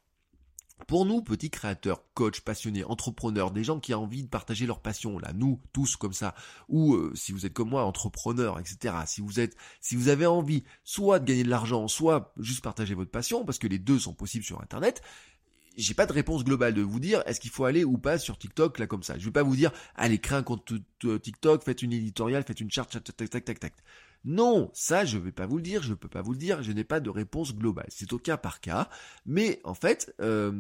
Pour 0.87 1.07
nous, 1.07 1.23
petits 1.23 1.51
créateurs, 1.51 2.03
coachs, 2.14 2.40
passionnés, 2.40 2.85
entrepreneurs, 2.85 3.51
des 3.51 3.64
gens 3.64 3.81
qui 3.81 3.95
ont 3.95 4.03
envie 4.03 4.23
de 4.23 4.29
partager 4.29 4.66
leur 4.66 4.81
passion, 4.81 5.18
là, 5.18 5.33
nous, 5.35 5.61
tous 5.73 5.97
comme 5.97 6.12
ça, 6.12 6.35
ou 6.68 6.95
euh, 6.95 7.12
si 7.14 7.33
vous 7.33 7.47
êtes 7.47 7.53
comme 7.53 7.71
moi, 7.71 7.85
entrepreneur, 7.85 8.59
etc. 8.59 8.95
Si 9.07 9.21
vous 9.21 9.40
êtes, 9.40 9.57
si 9.81 9.97
vous 9.97 10.09
avez 10.09 10.27
envie, 10.27 10.64
soit 10.85 11.18
de 11.18 11.25
gagner 11.25 11.45
de 11.45 11.51
l'argent, 11.51 11.88
soit 11.88 12.33
juste 12.38 12.62
partager 12.62 12.95
votre 12.95 13.11
passion, 13.11 13.45
parce 13.45 13.59
que 13.59 13.66
les 13.66 13.79
deux 13.79 13.99
sont 13.99 14.14
possibles 14.14 14.45
sur 14.45 14.61
Internet, 14.61 15.03
j'ai 15.77 15.95
pas 15.95 16.07
de 16.07 16.12
réponse 16.12 16.45
globale 16.45 16.75
de 16.75 16.83
vous 16.83 17.01
dire 17.01 17.23
est-ce 17.27 17.40
qu'il 17.40 17.51
faut 17.51 17.64
aller 17.64 17.85
ou 17.85 17.97
pas 17.99 18.18
sur 18.18 18.38
TikTok 18.38 18.79
là 18.79 18.87
comme 18.87 19.03
ça. 19.03 19.18
Je 19.18 19.25
vais 19.25 19.31
pas 19.31 19.42
vous 19.42 19.57
dire 19.57 19.73
allez 19.95 20.18
créez 20.18 20.38
un 20.38 20.42
compte 20.42 20.71
TikTok, 21.23 21.64
faites 21.64 21.83
une 21.83 21.92
éditoriale, 21.92 22.45
faites 22.45 22.61
une 22.61 22.71
charte, 22.71 22.92
tac 22.92 23.16
tac 23.16 23.31
tac 23.31 23.45
tac 23.45 23.61
tac. 23.61 23.75
Non, 24.25 24.71
ça 24.73 25.05
je 25.05 25.19
vais 25.19 25.33
pas 25.33 25.47
vous 25.47 25.57
le 25.57 25.63
dire, 25.63 25.83
je 25.83 25.95
peux 25.95 26.09
pas 26.09 26.23
vous 26.23 26.33
le 26.33 26.39
dire, 26.39 26.63
je 26.63 26.73
n'ai 26.73 26.85
pas 26.85 27.01
de 27.01 27.11
réponse 27.11 27.55
globale. 27.55 27.87
C'est 27.89 28.13
au 28.13 28.19
cas 28.19 28.37
par 28.37 28.61
cas, 28.61 28.89
mais 29.27 29.61
en 29.65 29.75
fait, 29.75 30.15
euh, 30.21 30.53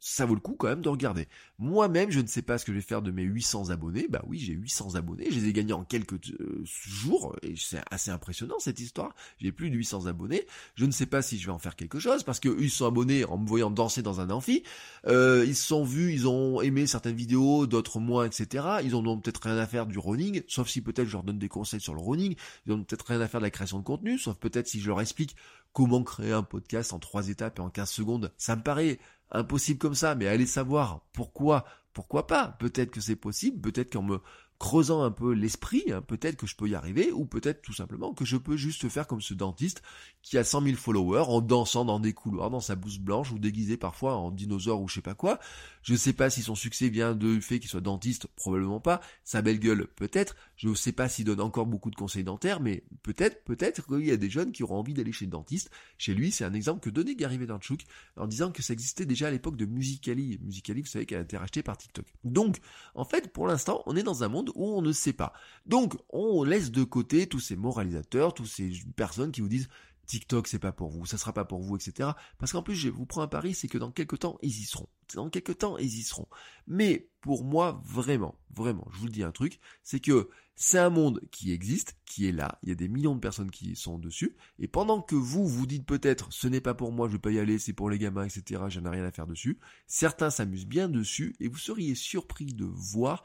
ça 0.00 0.24
vaut 0.24 0.34
le 0.34 0.40
coup 0.40 0.56
quand 0.58 0.68
même 0.68 0.80
de 0.80 0.88
regarder. 0.88 1.28
Moi-même, 1.58 2.10
je 2.10 2.20
ne 2.20 2.26
sais 2.26 2.40
pas 2.40 2.56
ce 2.56 2.64
que 2.64 2.72
je 2.72 2.78
vais 2.78 2.82
faire 2.82 3.02
de 3.02 3.10
mes 3.10 3.22
800 3.22 3.68
abonnés. 3.68 4.06
Bah 4.08 4.22
oui, 4.26 4.38
j'ai 4.38 4.54
800 4.54 4.94
abonnés. 4.94 5.26
Je 5.30 5.38
les 5.38 5.48
ai 5.48 5.52
gagnés 5.52 5.74
en 5.74 5.84
quelques 5.84 6.14
euh, 6.40 6.62
jours. 6.64 7.36
Et 7.42 7.54
c'est 7.56 7.82
assez 7.90 8.10
impressionnant 8.10 8.58
cette 8.58 8.80
histoire. 8.80 9.14
J'ai 9.38 9.52
plus 9.52 9.70
de 9.70 9.76
800 9.76 10.06
abonnés. 10.06 10.46
Je 10.74 10.86
ne 10.86 10.90
sais 10.90 11.04
pas 11.04 11.20
si 11.20 11.38
je 11.38 11.46
vais 11.46 11.52
en 11.52 11.58
faire 11.58 11.76
quelque 11.76 11.98
chose 11.98 12.22
parce 12.22 12.40
que 12.40 12.48
ils 12.60 12.70
sont 12.70 12.86
abonnés 12.86 13.26
en 13.26 13.36
me 13.36 13.46
voyant 13.46 13.70
danser 13.70 14.00
dans 14.00 14.20
un 14.20 14.30
amphi. 14.30 14.62
Euh, 15.06 15.44
ils 15.46 15.54
se 15.54 15.66
sont 15.66 15.84
vus, 15.84 16.14
ils 16.14 16.26
ont 16.26 16.62
aimé 16.62 16.86
certaines 16.86 17.16
vidéos, 17.16 17.66
d'autres 17.66 18.00
moins, 18.00 18.24
etc. 18.24 18.64
Ils 18.82 18.96
ont 18.96 19.18
peut-être 19.18 19.42
rien 19.42 19.58
à 19.58 19.66
faire 19.66 19.84
du 19.84 19.98
running, 19.98 20.42
sauf 20.48 20.68
si 20.68 20.80
peut-être 20.80 21.08
je 21.08 21.12
leur 21.12 21.24
donne 21.24 21.38
des 21.38 21.48
conseils 21.48 21.80
sur 21.80 21.94
le 21.94 22.00
running. 22.00 22.36
Ils 22.66 22.72
ont 22.72 22.82
peut-être 22.82 23.06
rien 23.06 23.20
à 23.20 23.28
faire 23.28 23.40
de 23.40 23.44
la 23.44 23.50
création 23.50 23.78
de 23.78 23.84
contenu, 23.84 24.18
sauf 24.18 24.36
peut-être 24.36 24.66
si 24.66 24.80
je 24.80 24.88
leur 24.88 25.00
explique 25.02 25.36
comment 25.72 26.02
créer 26.02 26.32
un 26.32 26.42
podcast 26.42 26.92
en 26.92 26.98
trois 26.98 27.28
étapes 27.28 27.58
et 27.58 27.62
en 27.62 27.70
15 27.70 27.90
secondes. 27.90 28.32
Ça 28.36 28.56
me 28.56 28.62
paraît 28.62 28.98
impossible 29.30 29.78
comme 29.78 29.94
ça, 29.94 30.14
mais 30.14 30.26
allez 30.26 30.46
savoir 30.46 31.02
pourquoi, 31.12 31.64
pourquoi 31.92 32.26
pas. 32.26 32.56
Peut-être 32.58 32.90
que 32.90 33.00
c'est 33.00 33.16
possible, 33.16 33.60
peut-être 33.60 33.92
qu'en 33.92 34.02
me 34.02 34.20
creusant 34.60 35.02
un 35.02 35.10
peu 35.10 35.32
l'esprit, 35.32 35.84
hein, 35.90 36.02
peut-être 36.02 36.36
que 36.36 36.46
je 36.46 36.54
peux 36.54 36.68
y 36.68 36.74
arriver, 36.74 37.10
ou 37.12 37.24
peut-être 37.24 37.62
tout 37.62 37.72
simplement 37.72 38.12
que 38.12 38.26
je 38.26 38.36
peux 38.36 38.58
juste 38.58 38.90
faire 38.90 39.06
comme 39.06 39.22
ce 39.22 39.32
dentiste 39.32 39.82
qui 40.22 40.36
a 40.36 40.44
100 40.44 40.62
000 40.62 40.76
followers 40.76 41.24
en 41.28 41.40
dansant 41.40 41.86
dans 41.86 41.98
des 41.98 42.12
couloirs, 42.12 42.50
dans 42.50 42.60
sa 42.60 42.76
blouse 42.76 42.98
blanche, 42.98 43.32
ou 43.32 43.38
déguisé 43.38 43.78
parfois 43.78 44.16
en 44.16 44.30
dinosaure 44.30 44.82
ou 44.82 44.86
je 44.86 44.96
sais 44.96 45.00
pas 45.00 45.14
quoi. 45.14 45.40
Je 45.82 45.92
ne 45.92 45.98
sais 45.98 46.12
pas 46.12 46.28
si 46.28 46.42
son 46.42 46.54
succès 46.54 46.90
vient 46.90 47.14
du 47.14 47.40
fait 47.40 47.58
qu'il 47.58 47.70
soit 47.70 47.80
dentiste, 47.80 48.26
probablement 48.36 48.80
pas. 48.80 49.00
Sa 49.24 49.40
belle 49.40 49.58
gueule, 49.58 49.86
peut-être. 49.96 50.36
Je 50.56 50.68
ne 50.68 50.74
sais 50.74 50.92
pas 50.92 51.08
s'il 51.08 51.24
donne 51.24 51.40
encore 51.40 51.64
beaucoup 51.64 51.90
de 51.90 51.96
conseils 51.96 52.22
dentaires, 52.22 52.60
mais 52.60 52.84
peut-être, 53.02 53.42
peut-être 53.44 53.86
qu'il 53.86 54.04
y 54.04 54.10
a 54.10 54.18
des 54.18 54.28
jeunes 54.28 54.52
qui 54.52 54.62
auront 54.62 54.78
envie 54.78 54.92
d'aller 54.92 55.12
chez 55.12 55.24
le 55.24 55.30
dentiste. 55.30 55.70
Chez 55.96 56.12
lui, 56.12 56.32
c'est 56.32 56.44
un 56.44 56.52
exemple 56.52 56.80
que 56.80 56.90
donnait 56.90 57.14
Gary 57.14 57.38
Vaynerchuk 57.38 57.86
en 58.18 58.26
disant 58.26 58.52
que 58.52 58.62
ça 58.62 58.74
existait 58.74 59.06
déjà 59.06 59.28
à 59.28 59.30
l'époque 59.30 59.56
de 59.56 59.64
Musicali. 59.64 60.38
Musicali, 60.42 60.82
vous 60.82 60.86
savez, 60.86 61.06
qui 61.06 61.14
a 61.14 61.20
été 61.20 61.38
racheté 61.38 61.62
par 61.62 61.78
TikTok. 61.78 62.04
Donc, 62.24 62.58
en 62.94 63.06
fait, 63.06 63.32
pour 63.32 63.46
l'instant, 63.46 63.82
on 63.86 63.96
est 63.96 64.02
dans 64.02 64.22
un 64.22 64.28
monde 64.28 64.49
où 64.54 64.66
on 64.66 64.82
ne 64.82 64.92
sait 64.92 65.12
pas. 65.12 65.32
Donc, 65.66 65.94
on 66.08 66.44
laisse 66.44 66.70
de 66.70 66.84
côté 66.84 67.26
tous 67.26 67.40
ces 67.40 67.56
moralisateurs, 67.56 68.34
tous 68.34 68.46
ces 68.46 68.72
personnes 68.96 69.32
qui 69.32 69.40
vous 69.40 69.48
disent 69.48 69.68
TikTok 70.10 70.48
c'est 70.48 70.58
pas 70.58 70.72
pour 70.72 70.90
vous, 70.90 71.06
ça 71.06 71.18
sera 71.18 71.32
pas 71.32 71.44
pour 71.44 71.60
vous, 71.60 71.76
etc. 71.76 72.10
Parce 72.38 72.50
qu'en 72.50 72.62
plus, 72.62 72.74
je 72.74 72.88
vous 72.88 73.06
prends 73.06 73.22
un 73.22 73.28
pari, 73.28 73.54
c'est 73.54 73.68
que 73.68 73.78
dans 73.78 73.92
quelques 73.92 74.18
temps, 74.18 74.38
ils 74.42 74.60
y 74.60 74.64
seront. 74.64 74.88
Dans 75.14 75.30
quelques 75.30 75.58
temps, 75.58 75.78
ils 75.78 75.98
y 75.98 76.02
seront. 76.02 76.26
Mais 76.66 77.08
pour 77.20 77.44
moi, 77.44 77.80
vraiment, 77.84 78.36
vraiment, 78.52 78.88
je 78.92 78.98
vous 78.98 79.08
dis 79.08 79.22
un 79.22 79.30
truc, 79.30 79.60
c'est 79.84 80.00
que 80.00 80.28
c'est 80.56 80.78
un 80.78 80.90
monde 80.90 81.22
qui 81.30 81.52
existe, 81.52 81.96
qui 82.04 82.26
est 82.26 82.32
là, 82.32 82.58
il 82.62 82.68
y 82.68 82.72
a 82.72 82.74
des 82.74 82.88
millions 82.88 83.14
de 83.14 83.20
personnes 83.20 83.50
qui 83.50 83.76
sont 83.76 83.98
dessus, 83.98 84.36
et 84.58 84.68
pendant 84.68 85.00
que 85.00 85.14
vous, 85.14 85.48
vous 85.48 85.66
dites 85.66 85.86
peut-être, 85.86 86.30
ce 86.32 86.48
n'est 86.48 86.60
pas 86.60 86.74
pour 86.74 86.92
moi, 86.92 87.08
je 87.08 87.12
vais 87.12 87.18
pas 87.18 87.30
y 87.30 87.38
aller, 87.38 87.58
c'est 87.58 87.72
pour 87.72 87.88
les 87.88 87.98
gamins, 87.98 88.24
etc., 88.24 88.64
j'en 88.68 88.84
ai 88.84 88.90
rien 88.90 89.04
à 89.04 89.10
faire 89.10 89.26
dessus, 89.26 89.58
certains 89.86 90.28
s'amusent 90.28 90.66
bien 90.66 90.88
dessus, 90.88 91.34
et 91.40 91.48
vous 91.48 91.56
seriez 91.56 91.94
surpris 91.94 92.52
de 92.52 92.66
voir 92.66 93.24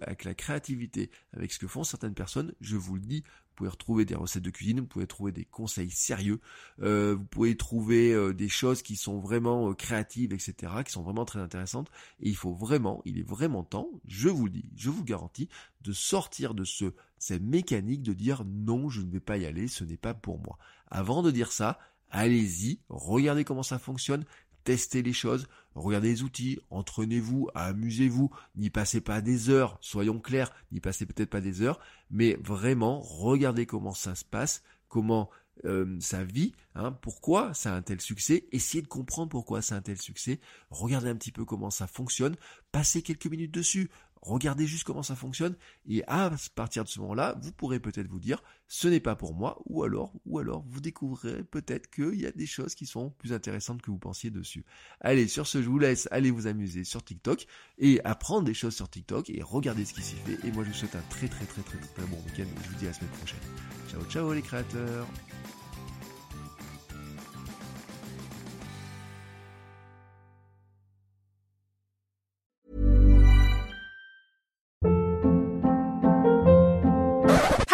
avec 0.00 0.24
la 0.24 0.34
créativité, 0.34 1.10
avec 1.32 1.52
ce 1.52 1.58
que 1.58 1.66
font 1.66 1.84
certaines 1.84 2.14
personnes, 2.14 2.54
je 2.60 2.76
vous 2.76 2.94
le 2.94 3.00
dis, 3.00 3.22
vous 3.22 3.58
pouvez 3.58 3.70
retrouver 3.70 4.04
des 4.04 4.16
recettes 4.16 4.42
de 4.42 4.50
cuisine, 4.50 4.80
vous 4.80 4.86
pouvez 4.86 5.06
trouver 5.06 5.30
des 5.30 5.44
conseils 5.44 5.90
sérieux, 5.90 6.40
euh, 6.82 7.14
vous 7.14 7.24
pouvez 7.24 7.56
trouver 7.56 8.12
euh, 8.12 8.34
des 8.34 8.48
choses 8.48 8.82
qui 8.82 8.96
sont 8.96 9.20
vraiment 9.20 9.70
euh, 9.70 9.74
créatives, 9.74 10.32
etc., 10.32 10.72
qui 10.84 10.92
sont 10.92 11.02
vraiment 11.02 11.24
très 11.24 11.38
intéressantes. 11.38 11.88
Et 12.20 12.28
il 12.28 12.36
faut 12.36 12.52
vraiment, 12.52 13.00
il 13.04 13.18
est 13.18 13.28
vraiment 13.28 13.62
temps, 13.62 13.88
je 14.08 14.28
vous 14.28 14.46
le 14.46 14.50
dis, 14.50 14.64
je 14.74 14.90
vous 14.90 15.04
garantis, 15.04 15.48
de 15.82 15.92
sortir 15.92 16.54
de 16.54 16.64
ce 16.64 16.92
cette 17.18 17.42
mécanique 17.42 18.02
de 18.02 18.12
dire 18.12 18.44
non, 18.44 18.90
je 18.90 19.00
ne 19.00 19.10
vais 19.10 19.20
pas 19.20 19.38
y 19.38 19.46
aller, 19.46 19.68
ce 19.68 19.84
n'est 19.84 19.96
pas 19.96 20.14
pour 20.14 20.38
moi. 20.38 20.58
Avant 20.90 21.22
de 21.22 21.30
dire 21.30 21.52
ça, 21.52 21.78
allez-y, 22.10 22.80
regardez 22.88 23.44
comment 23.44 23.62
ça 23.62 23.78
fonctionne, 23.78 24.24
testez 24.64 25.02
les 25.02 25.12
choses, 25.12 25.46
regardez 25.74 26.08
les 26.08 26.22
outils, 26.22 26.58
entraînez-vous, 26.70 27.48
amusez-vous, 27.54 28.30
n'y 28.56 28.70
passez 28.70 29.00
pas 29.00 29.20
des 29.20 29.50
heures, 29.50 29.78
soyons 29.80 30.18
clairs, 30.18 30.52
n'y 30.72 30.80
passez 30.80 31.06
peut-être 31.06 31.30
pas 31.30 31.40
des 31.40 31.62
heures, 31.62 31.78
mais 32.10 32.36
vraiment 32.42 33.00
regardez 33.00 33.66
comment 33.66 33.94
ça 33.94 34.14
se 34.14 34.24
passe, 34.24 34.62
comment 34.88 35.30
euh, 35.64 35.96
sa 36.00 36.24
vie, 36.24 36.52
hein, 36.74 36.92
pourquoi 36.92 37.54
ça 37.54 37.72
a 37.72 37.76
un 37.76 37.82
tel 37.82 38.00
succès, 38.00 38.46
essayez 38.50 38.82
de 38.82 38.88
comprendre 38.88 39.30
pourquoi 39.30 39.62
ça 39.62 39.76
a 39.76 39.78
un 39.78 39.82
tel 39.82 40.00
succès, 40.00 40.40
regardez 40.70 41.08
un 41.08 41.16
petit 41.16 41.32
peu 41.32 41.44
comment 41.44 41.70
ça 41.70 41.86
fonctionne, 41.86 42.36
passez 42.72 43.02
quelques 43.02 43.26
minutes 43.26 43.54
dessus, 43.54 43.90
regardez 44.24 44.66
juste 44.66 44.84
comment 44.84 45.02
ça 45.02 45.14
fonctionne, 45.14 45.54
et 45.86 46.02
à 46.08 46.32
partir 46.54 46.84
de 46.84 46.88
ce 46.88 46.98
moment-là, 47.00 47.38
vous 47.40 47.52
pourrez 47.52 47.78
peut-être 47.78 48.08
vous 48.08 48.18
dire, 48.18 48.42
ce 48.66 48.88
n'est 48.88 49.00
pas 49.00 49.14
pour 49.14 49.34
moi, 49.34 49.62
ou 49.66 49.84
alors, 49.84 50.12
ou 50.26 50.38
alors, 50.38 50.64
vous 50.68 50.80
découvrirez 50.80 51.44
peut-être 51.44 51.90
qu'il 51.90 52.20
y 52.20 52.26
a 52.26 52.32
des 52.32 52.46
choses 52.46 52.74
qui 52.74 52.86
sont 52.86 53.10
plus 53.10 53.32
intéressantes 53.32 53.82
que 53.82 53.90
vous 53.90 53.98
pensiez 53.98 54.30
dessus. 54.30 54.64
Allez, 55.00 55.28
sur 55.28 55.46
ce, 55.46 55.62
je 55.62 55.68
vous 55.68 55.78
laisse 55.78 56.08
aller 56.10 56.30
vous 56.30 56.46
amuser 56.46 56.84
sur 56.84 57.04
TikTok, 57.04 57.46
et 57.78 58.02
apprendre 58.04 58.44
des 58.44 58.54
choses 58.54 58.74
sur 58.74 58.88
TikTok, 58.88 59.30
et 59.30 59.42
regarder 59.42 59.84
ce 59.84 59.94
qui 59.94 60.02
s'y 60.02 60.16
fait, 60.16 60.38
et 60.46 60.50
moi 60.52 60.64
je 60.64 60.70
vous 60.70 60.74
souhaite 60.74 60.96
un 60.96 61.02
très 61.10 61.28
très 61.28 61.44
très 61.44 61.62
très 61.62 62.06
bon 62.06 62.16
week-end, 62.26 62.48
je 62.62 62.68
vous 62.68 62.76
dis 62.76 62.86
à 62.86 62.88
la 62.88 62.94
semaine 62.94 63.10
prochaine. 63.10 63.40
Ciao 63.90 64.02
ciao 64.06 64.32
les 64.32 64.42
créateurs 64.42 65.06